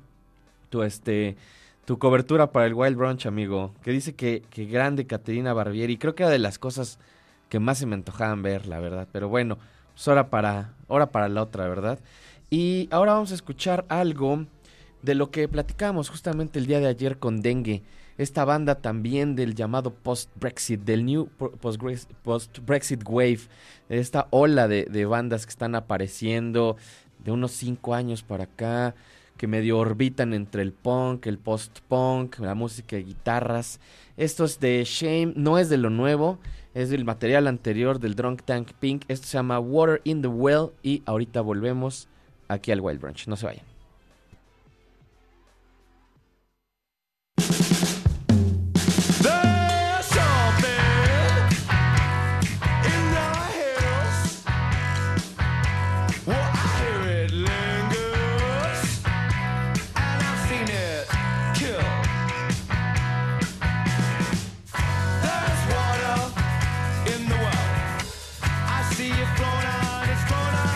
tu 0.72 0.82
este 0.82 1.38
tu 1.86 2.00
cobertura 2.00 2.52
para 2.52 2.66
el 2.66 2.74
Wild 2.74 2.98
Brunch, 2.98 3.28
amigo, 3.28 3.72
que 3.84 3.92
dice 3.92 4.16
que, 4.16 4.42
que 4.50 4.66
grande 4.66 5.06
Caterina 5.06 5.54
Barbieri. 5.54 5.98
Creo 5.98 6.16
que 6.16 6.24
era 6.24 6.32
de 6.32 6.40
las 6.40 6.58
cosas 6.58 6.98
que 7.48 7.60
más 7.60 7.78
se 7.78 7.86
me 7.86 7.94
antojaban 7.94 8.42
ver, 8.42 8.66
la 8.66 8.80
verdad. 8.80 9.08
Pero 9.12 9.30
bueno, 9.30 9.60
pues 9.94 10.08
hora 10.08 10.32
para, 10.32 10.74
hora 10.88 11.12
para 11.12 11.30
la 11.30 11.44
otra, 11.44 11.68
¿verdad? 11.68 12.00
Y 12.50 12.88
ahora 12.90 13.14
vamos 13.14 13.32
a 13.32 13.36
escuchar 13.36 13.86
algo 13.88 14.48
de 15.04 15.14
lo 15.14 15.30
que 15.30 15.48
platicábamos 15.48 16.10
justamente 16.10 16.58
el 16.58 16.66
día 16.66 16.80
de 16.80 16.88
ayer 16.88 17.20
con 17.20 17.44
Dengue 17.44 17.84
esta 18.22 18.46
banda 18.46 18.76
también 18.76 19.36
del 19.36 19.56
llamado 19.56 19.94
post-Brexit, 19.94 20.82
del 20.82 21.06
New 21.06 21.30
Post-Brexit 22.20 23.04
Wave, 23.08 23.40
esta 23.90 24.28
ola 24.30 24.68
de, 24.68 25.06
bandas 25.06 25.46
que 25.46 25.50
están 25.50 25.76
apareciendo 25.76 26.78
de 27.24 27.32
unos 27.32 27.52
cinco 27.52 27.94
años 27.94 28.24
para 28.24 28.44
acá, 28.46 28.96
que 29.38 29.48
medio 29.48 29.80
orbitan 29.80 30.34
entre 30.34 30.62
el 30.62 30.72
punk, 30.72 31.26
el 31.26 31.40
post-punk, 31.40 32.40
la 32.40 32.54
música 32.54 32.96
de 32.96 33.04
guitarras. 33.04 33.80
Esto 34.18 34.46
es 34.46 34.60
de 34.60 34.84
Shame, 34.86 35.34
no 35.36 35.58
es 35.58 35.70
de 35.70 35.78
lo 35.78 35.90
nuevo, 35.90 36.38
es 36.76 36.92
del 36.92 37.06
material 37.06 37.48
anterior 37.48 38.00
del 38.00 38.16
Drunk 38.16 38.44
Tank 38.44 38.74
Pink. 38.80 39.04
Esto 39.08 39.26
se 39.26 39.38
llama 39.38 39.60
Water 39.60 40.00
in 40.04 40.22
the 40.22 40.28
Well 40.28 40.70
y 40.84 41.02
ahorita 41.06 41.42
volvemos 41.42 42.08
aquí 42.48 42.72
al 42.72 42.82
Wild 42.82 43.02
Branch. 43.02 43.28
No 43.28 43.36
se 43.36 43.48
vayan. 43.48 43.71
see 68.94 69.10
it 69.10 69.28
flown 69.38 69.66
on, 69.66 70.10
it's 70.10 70.24
flown 70.24 70.56
on. 70.56 70.71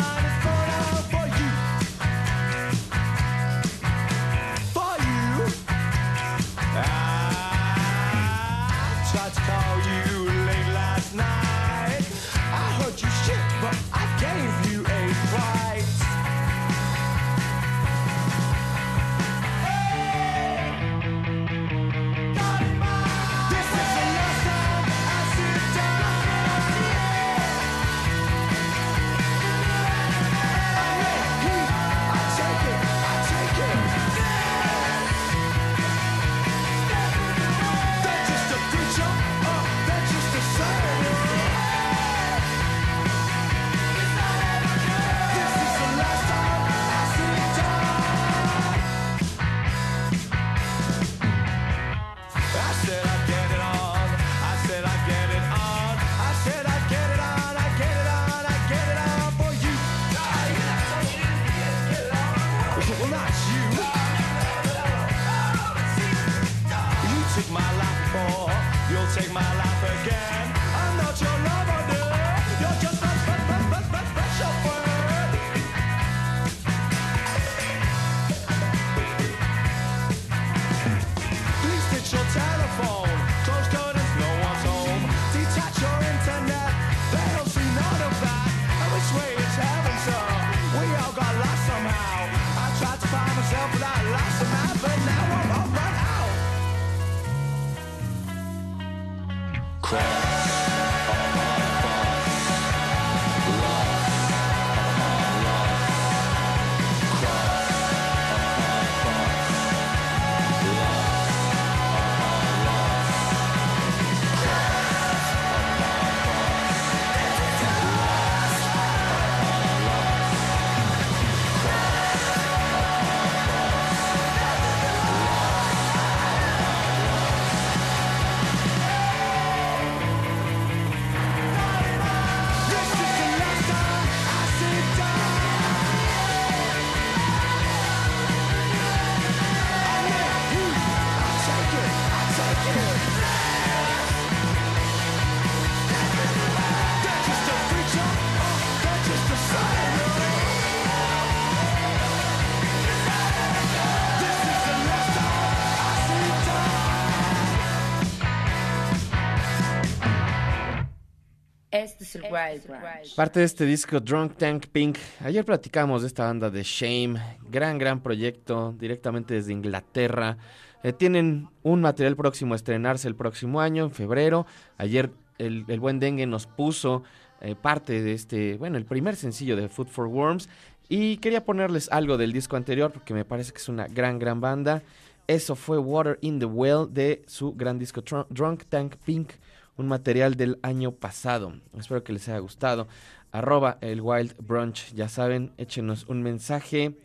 Parte 163.15 163.39
de 163.39 163.45
este 163.45 163.65
disco 163.65 163.99
Drunk 163.99 164.35
Tank 164.37 164.67
Pink. 164.71 164.97
Ayer 165.21 165.43
platicamos 165.45 166.01
de 166.01 166.07
esta 166.07 166.25
banda 166.25 166.49
de 166.49 166.63
Shame. 166.63 167.19
Gran, 167.49 167.77
gran 167.77 168.01
proyecto 168.01 168.73
directamente 168.77 169.33
desde 169.33 169.53
Inglaterra. 169.53 170.37
Eh, 170.83 170.93
tienen 170.93 171.49
un 171.63 171.81
material 171.81 172.15
próximo 172.15 172.53
a 172.53 172.57
estrenarse 172.57 173.07
el 173.07 173.15
próximo 173.15 173.61
año, 173.61 173.85
en 173.85 173.91
febrero. 173.91 174.45
Ayer 174.77 175.11
el, 175.37 175.65
el 175.67 175.79
buen 175.79 175.99
Dengue 175.99 176.27
nos 176.27 176.47
puso 176.47 177.03
eh, 177.41 177.55
parte 177.55 178.01
de 178.01 178.13
este, 178.13 178.57
bueno, 178.57 178.77
el 178.77 178.85
primer 178.85 179.15
sencillo 179.15 179.55
de 179.55 179.67
Food 179.67 179.87
for 179.87 180.07
Worms. 180.07 180.49
Y 180.87 181.17
quería 181.17 181.43
ponerles 181.43 181.89
algo 181.91 182.17
del 182.17 182.31
disco 182.31 182.55
anterior 182.55 182.91
porque 182.91 183.13
me 183.13 183.25
parece 183.25 183.51
que 183.51 183.57
es 183.57 183.69
una 183.69 183.87
gran, 183.87 184.19
gran 184.19 184.39
banda. 184.39 184.83
Eso 185.27 185.55
fue 185.55 185.79
Water 185.79 186.19
in 186.21 186.39
the 186.39 186.45
Well 186.45 186.87
de 186.91 187.23
su 187.25 187.53
gran 187.53 187.79
disco 187.79 188.03
Drunk 188.29 188.65
Tank 188.69 188.95
Pink, 189.03 189.31
un 189.77 189.87
material 189.87 190.35
del 190.35 190.59
año 190.61 190.91
pasado. 190.91 191.53
Espero 191.77 192.03
que 192.03 192.13
les 192.13 192.27
haya 192.29 192.39
gustado. 192.39 192.87
Arroba 193.31 193.77
el 193.81 194.01
Wild 194.01 194.35
Brunch, 194.39 194.93
ya 194.93 195.09
saben, 195.09 195.51
échenos 195.57 196.05
un 196.07 196.23
mensaje. 196.23 196.95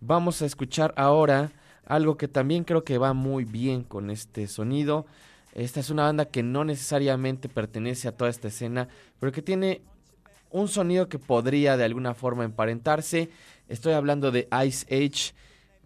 Vamos 0.00 0.42
a 0.42 0.46
escuchar 0.46 0.92
ahora 0.96 1.52
algo 1.86 2.16
que 2.16 2.28
también 2.28 2.64
creo 2.64 2.84
que 2.84 2.98
va 2.98 3.14
muy 3.14 3.44
bien 3.44 3.82
con 3.82 4.10
este 4.10 4.46
sonido. 4.46 5.06
Esta 5.54 5.80
es 5.80 5.90
una 5.90 6.04
banda 6.04 6.26
que 6.26 6.42
no 6.42 6.64
necesariamente 6.64 7.48
pertenece 7.48 8.08
a 8.08 8.16
toda 8.16 8.30
esta 8.30 8.48
escena, 8.48 8.88
pero 9.18 9.32
que 9.32 9.42
tiene 9.42 9.82
un 10.50 10.68
sonido 10.68 11.08
que 11.08 11.18
podría 11.18 11.76
de 11.76 11.84
alguna 11.84 12.14
forma 12.14 12.44
emparentarse. 12.44 13.30
Estoy 13.68 13.94
hablando 13.94 14.30
de 14.30 14.48
Ice 14.66 14.86
Age. 14.94 15.32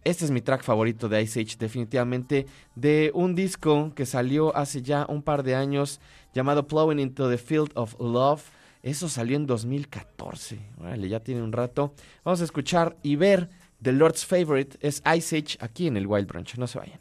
Este 0.05 0.27
es 0.27 0.31
mi 0.31 0.43
track 0.43 0.63
favorito 0.63 1.09
de 1.09 1.23
Ice 1.23 1.41
Age, 1.41 1.57
definitivamente, 1.59 2.47
de 2.75 3.11
un 3.15 3.35
disco 3.35 3.93
que 3.95 4.05
salió 4.05 4.55
hace 4.55 4.83
ya 4.83 5.07
un 5.09 5.23
par 5.23 5.43
de 5.43 5.55
años 5.55 5.99
llamado 6.35 6.67
Plowing 6.67 6.99
into 6.99 7.31
the 7.31 7.39
Field 7.39 7.71
of 7.75 7.99
Love. 7.99 8.43
Eso 8.83 9.09
salió 9.09 9.37
en 9.37 9.47
2014. 9.47 10.59
Órale, 10.79 11.09
ya 11.09 11.21
tiene 11.21 11.43
un 11.43 11.53
rato. 11.53 11.95
Vamos 12.23 12.43
a 12.43 12.45
escuchar 12.45 12.99
y 13.03 13.17
ver 13.17 13.49
The 13.81 13.93
Lord's 13.93 14.27
Favorite 14.27 14.77
es 14.81 15.03
Ice 15.17 15.39
Age 15.39 15.57
aquí 15.61 15.87
en 15.87 15.97
el 15.97 16.07
Wild 16.07 16.29
Branch. 16.29 16.55
No 16.59 16.67
se 16.67 16.79
vayan. 16.79 17.01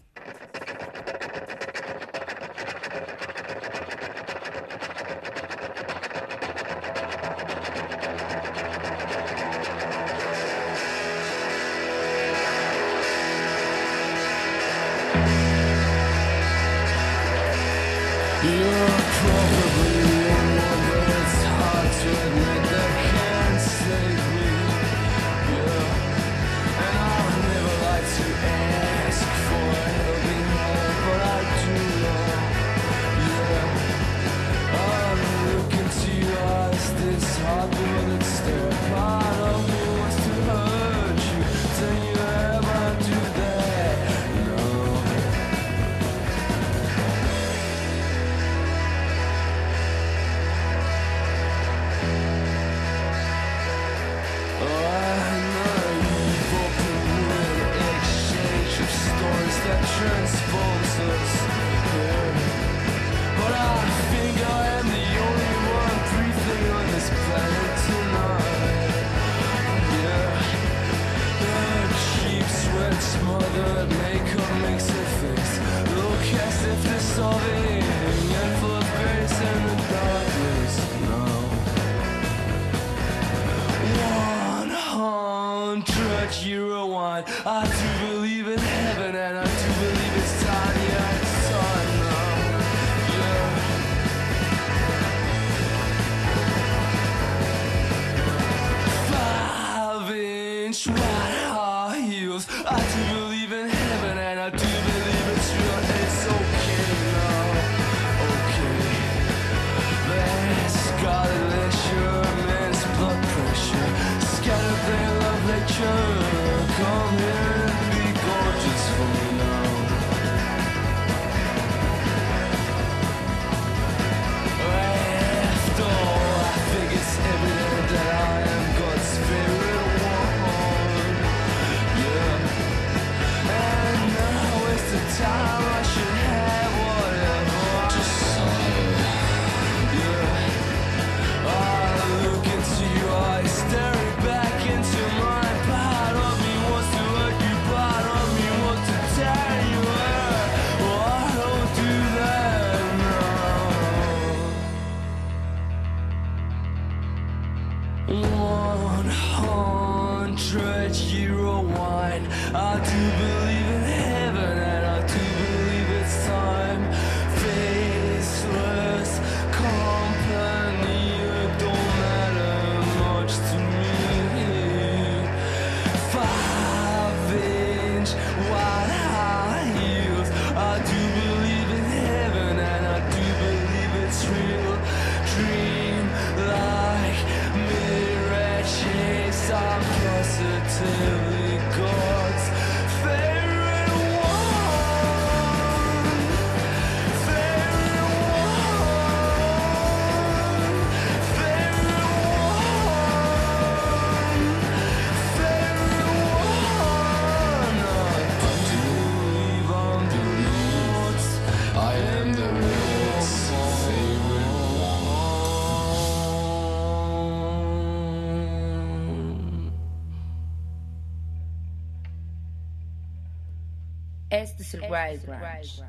Este 224.34 224.64
es 224.64 224.73
el 224.73 224.81
Wild 224.81 225.27
Branch. 225.27 225.84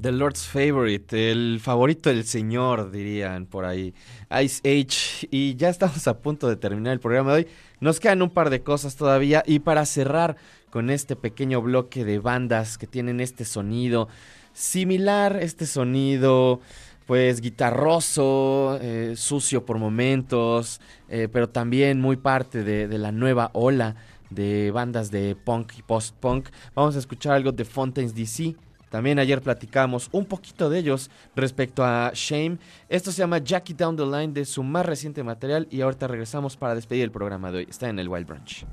The 0.00 0.10
Lord's 0.10 0.44
Favorite, 0.44 1.30
el 1.30 1.60
favorito 1.62 2.10
del 2.10 2.24
señor, 2.24 2.90
dirían 2.90 3.46
por 3.46 3.64
ahí. 3.64 3.94
Ice 4.42 4.60
Age. 4.64 5.28
Y 5.30 5.54
ya 5.54 5.68
estamos 5.68 6.08
a 6.08 6.18
punto 6.18 6.48
de 6.48 6.56
terminar 6.56 6.94
el 6.94 6.98
programa 6.98 7.32
de 7.32 7.44
hoy. 7.44 7.48
Nos 7.78 8.00
quedan 8.00 8.22
un 8.22 8.30
par 8.30 8.50
de 8.50 8.64
cosas 8.64 8.96
todavía. 8.96 9.44
Y 9.46 9.60
para 9.60 9.86
cerrar 9.86 10.34
con 10.70 10.90
este 10.90 11.14
pequeño 11.14 11.62
bloque 11.62 12.04
de 12.04 12.18
bandas 12.18 12.76
que 12.76 12.88
tienen 12.88 13.20
este 13.20 13.44
sonido 13.44 14.08
similar, 14.52 15.38
este 15.40 15.66
sonido 15.66 16.60
pues 17.06 17.40
guitarroso, 17.40 18.78
eh, 18.80 19.14
sucio 19.16 19.64
por 19.64 19.78
momentos, 19.78 20.80
eh, 21.08 21.28
pero 21.30 21.50
también 21.50 22.00
muy 22.00 22.16
parte 22.16 22.64
de, 22.64 22.88
de 22.88 22.98
la 22.98 23.12
nueva 23.12 23.50
ola 23.52 23.94
de 24.34 24.70
bandas 24.70 25.10
de 25.10 25.36
punk 25.36 25.72
y 25.78 25.82
post-punk. 25.82 26.48
Vamos 26.74 26.96
a 26.96 26.98
escuchar 26.98 27.34
algo 27.34 27.52
de 27.52 27.64
Fontaines 27.64 28.14
DC. 28.14 28.56
También 28.90 29.18
ayer 29.18 29.42
platicamos 29.42 30.08
un 30.12 30.24
poquito 30.24 30.70
de 30.70 30.78
ellos 30.78 31.10
respecto 31.34 31.84
a 31.84 32.12
Shame. 32.14 32.58
Esto 32.88 33.10
se 33.10 33.18
llama 33.18 33.38
Jackie 33.38 33.74
Down 33.74 33.96
the 33.96 34.04
Line 34.04 34.32
de 34.32 34.44
su 34.44 34.62
más 34.62 34.86
reciente 34.86 35.22
material 35.24 35.66
y 35.70 35.80
ahorita 35.80 36.06
regresamos 36.06 36.56
para 36.56 36.74
despedir 36.74 37.02
el 37.02 37.10
programa 37.10 37.50
de 37.50 37.58
hoy. 37.58 37.66
Está 37.68 37.88
en 37.88 37.98
el 37.98 38.08
Wild 38.08 38.26
Branch. 38.26 38.66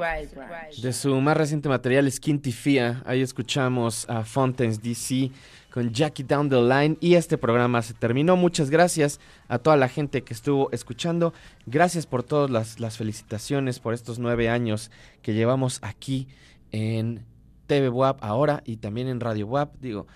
Wild 0.00 0.34
Branch. 0.34 0.74
De 0.80 0.92
su 0.92 1.14
más 1.20 1.36
reciente 1.36 1.68
material, 1.68 2.10
Skinty 2.10 2.52
Fia, 2.52 3.02
ahí 3.04 3.20
escuchamos 3.20 4.08
a 4.08 4.24
Fontaines 4.24 4.82
DC 4.82 5.30
con 5.70 5.92
Jackie 5.92 6.22
Down 6.22 6.48
the 6.48 6.60
Line 6.60 6.96
y 7.00 7.14
este 7.14 7.36
programa 7.36 7.82
se 7.82 7.94
terminó. 7.94 8.36
Muchas 8.36 8.70
gracias 8.70 9.20
a 9.48 9.58
toda 9.58 9.76
la 9.76 9.88
gente 9.88 10.22
que 10.22 10.32
estuvo 10.32 10.70
escuchando. 10.72 11.34
Gracias 11.66 12.06
por 12.06 12.22
todas 12.22 12.50
las, 12.50 12.80
las 12.80 12.96
felicitaciones 12.96 13.78
por 13.78 13.92
estos 13.92 14.18
nueve 14.18 14.48
años 14.48 14.90
que 15.22 15.34
llevamos 15.34 15.78
aquí 15.82 16.28
en 16.72 17.24
TV 17.66 17.88
WAP 17.88 18.24
ahora 18.24 18.62
y 18.64 18.78
también 18.78 19.06
en 19.08 19.20
Radio 19.20 19.46
WAP. 19.46 19.76
Digo, 19.80 20.06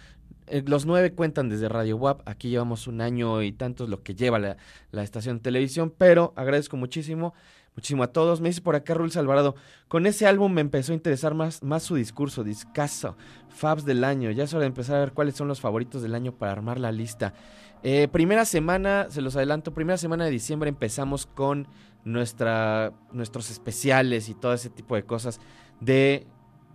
eh, 0.47 0.63
los 0.67 0.87
nueve 0.87 1.13
cuentan 1.13 1.49
desde 1.49 1.69
Radio 1.69 1.97
WAP. 1.99 2.27
Aquí 2.27 2.49
llevamos 2.49 2.87
un 2.87 3.01
año 3.01 3.43
y 3.43 3.53
tantos 3.53 3.89
lo 3.89 4.03
que 4.03 4.15
lleva 4.15 4.39
la, 4.39 4.57
la 4.91 5.03
estación 5.03 5.37
de 5.37 5.43
televisión, 5.43 5.93
pero 5.97 6.33
agradezco 6.37 6.77
muchísimo. 6.77 7.35
Muchísimo 7.77 8.03
a 8.05 8.09
todos. 8.09 8.41
Me 8.41 8.49
dice 8.49 8.61
por 8.61 8.77
acá 8.77 8.95
Rul 8.95 9.11
Alvarado. 9.17 9.57
Con 9.89 10.07
ese 10.07 10.27
álbum 10.27 10.53
me 10.53 10.61
empezó 10.61 10.93
a 10.93 10.95
interesar 10.95 11.35
más, 11.35 11.63
más 11.63 11.83
su 11.83 11.97
discurso, 11.97 12.45
discaso, 12.45 13.17
Fabs 13.49 13.85
del 13.85 14.05
año. 14.05 14.31
Ya 14.31 14.45
es 14.45 14.55
hora 14.55 14.63
de 14.63 14.69
empezar 14.69 14.97
a 14.97 15.01
ver 15.01 15.13
cuáles 15.13 15.35
son 15.35 15.49
los 15.49 15.61
favoritos 15.61 16.03
del 16.03 16.15
año 16.15 16.33
para 16.33 16.53
armar 16.53 16.79
la 16.79 16.93
lista. 16.93 17.35
Eh, 17.83 18.09
primera 18.09 18.45
semana, 18.45 19.09
se 19.11 19.21
los 19.21 19.37
adelanto, 19.37 19.75
primera 19.75 19.99
semana 19.99 20.25
de 20.25 20.31
diciembre 20.31 20.69
empezamos 20.69 21.27
con 21.27 21.69
nuestra, 22.05 22.93
nuestros 23.13 23.51
especiales 23.51 24.29
y 24.29 24.35
todo 24.35 24.55
ese 24.55 24.71
tipo 24.71 24.95
de 24.95 25.05
cosas 25.05 25.41
de 25.81 26.27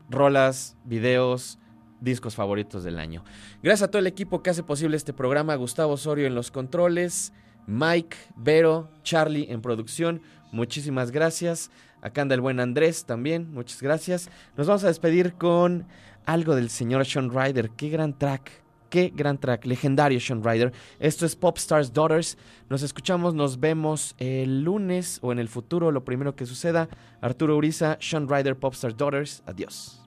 rolas, 0.10 0.78
videos, 0.86 1.60
discos 2.02 2.36
favoritos 2.36 2.84
del 2.84 3.00
año. 3.00 3.24
Gracias 3.64 3.88
a 3.88 3.92
todo 3.92 4.00
el 4.00 4.08
equipo 4.08 4.44
que 4.44 4.50
hace 4.50 4.64
posible 4.64 4.98
este 4.98 5.14
programa, 5.14 5.56
Gustavo 5.56 5.94
Osorio 5.94 6.28
en 6.28 6.36
los 6.36 6.52
controles, 6.52 7.34
Mike, 7.68 8.18
Vero, 8.36 8.90
Charlie 9.04 9.52
en 9.52 9.62
producción, 9.62 10.22
muchísimas 10.52 11.12
gracias. 11.12 11.72
Acá 12.02 12.22
anda 12.22 12.36
el 12.36 12.42
buen 12.42 12.60
Andrés 12.60 13.06
también, 13.06 13.52
muchas 13.54 13.82
gracias. 13.82 14.30
Nos 14.56 14.68
vamos 14.68 14.84
a 14.84 14.88
despedir 14.88 15.34
con 15.34 15.86
algo 16.26 16.56
del 16.56 16.70
señor 16.70 17.06
Sean 17.06 17.30
Ryder, 17.30 17.72
qué 17.72 17.90
gran 17.90 18.18
track. 18.18 18.52
Qué 18.90 19.14
gran 19.16 19.38
track, 19.38 19.68
legendario 19.68 20.20
Sean 20.20 20.44
Ryder. 20.44 20.74
Esto 21.00 21.28
es 21.28 21.36
Popstars 21.36 21.94
Daughters. 21.94 22.40
Nos 22.70 22.82
escuchamos, 22.82 23.36
nos 23.36 23.60
vemos 23.60 24.16
el 24.18 24.64
lunes 24.64 25.20
o 25.22 25.32
en 25.32 25.38
el 25.38 25.48
futuro, 25.48 25.92
lo 25.92 26.04
primero 26.04 26.36
que 26.36 26.48
suceda. 26.48 26.90
Arturo 27.22 27.56
Uriza, 27.56 28.00
Sean 28.02 28.28
Ryder, 28.28 28.58
Popstars 28.58 28.98
Daughters. 28.98 29.44
Adiós. 29.46 29.99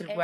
Este 0.00 0.14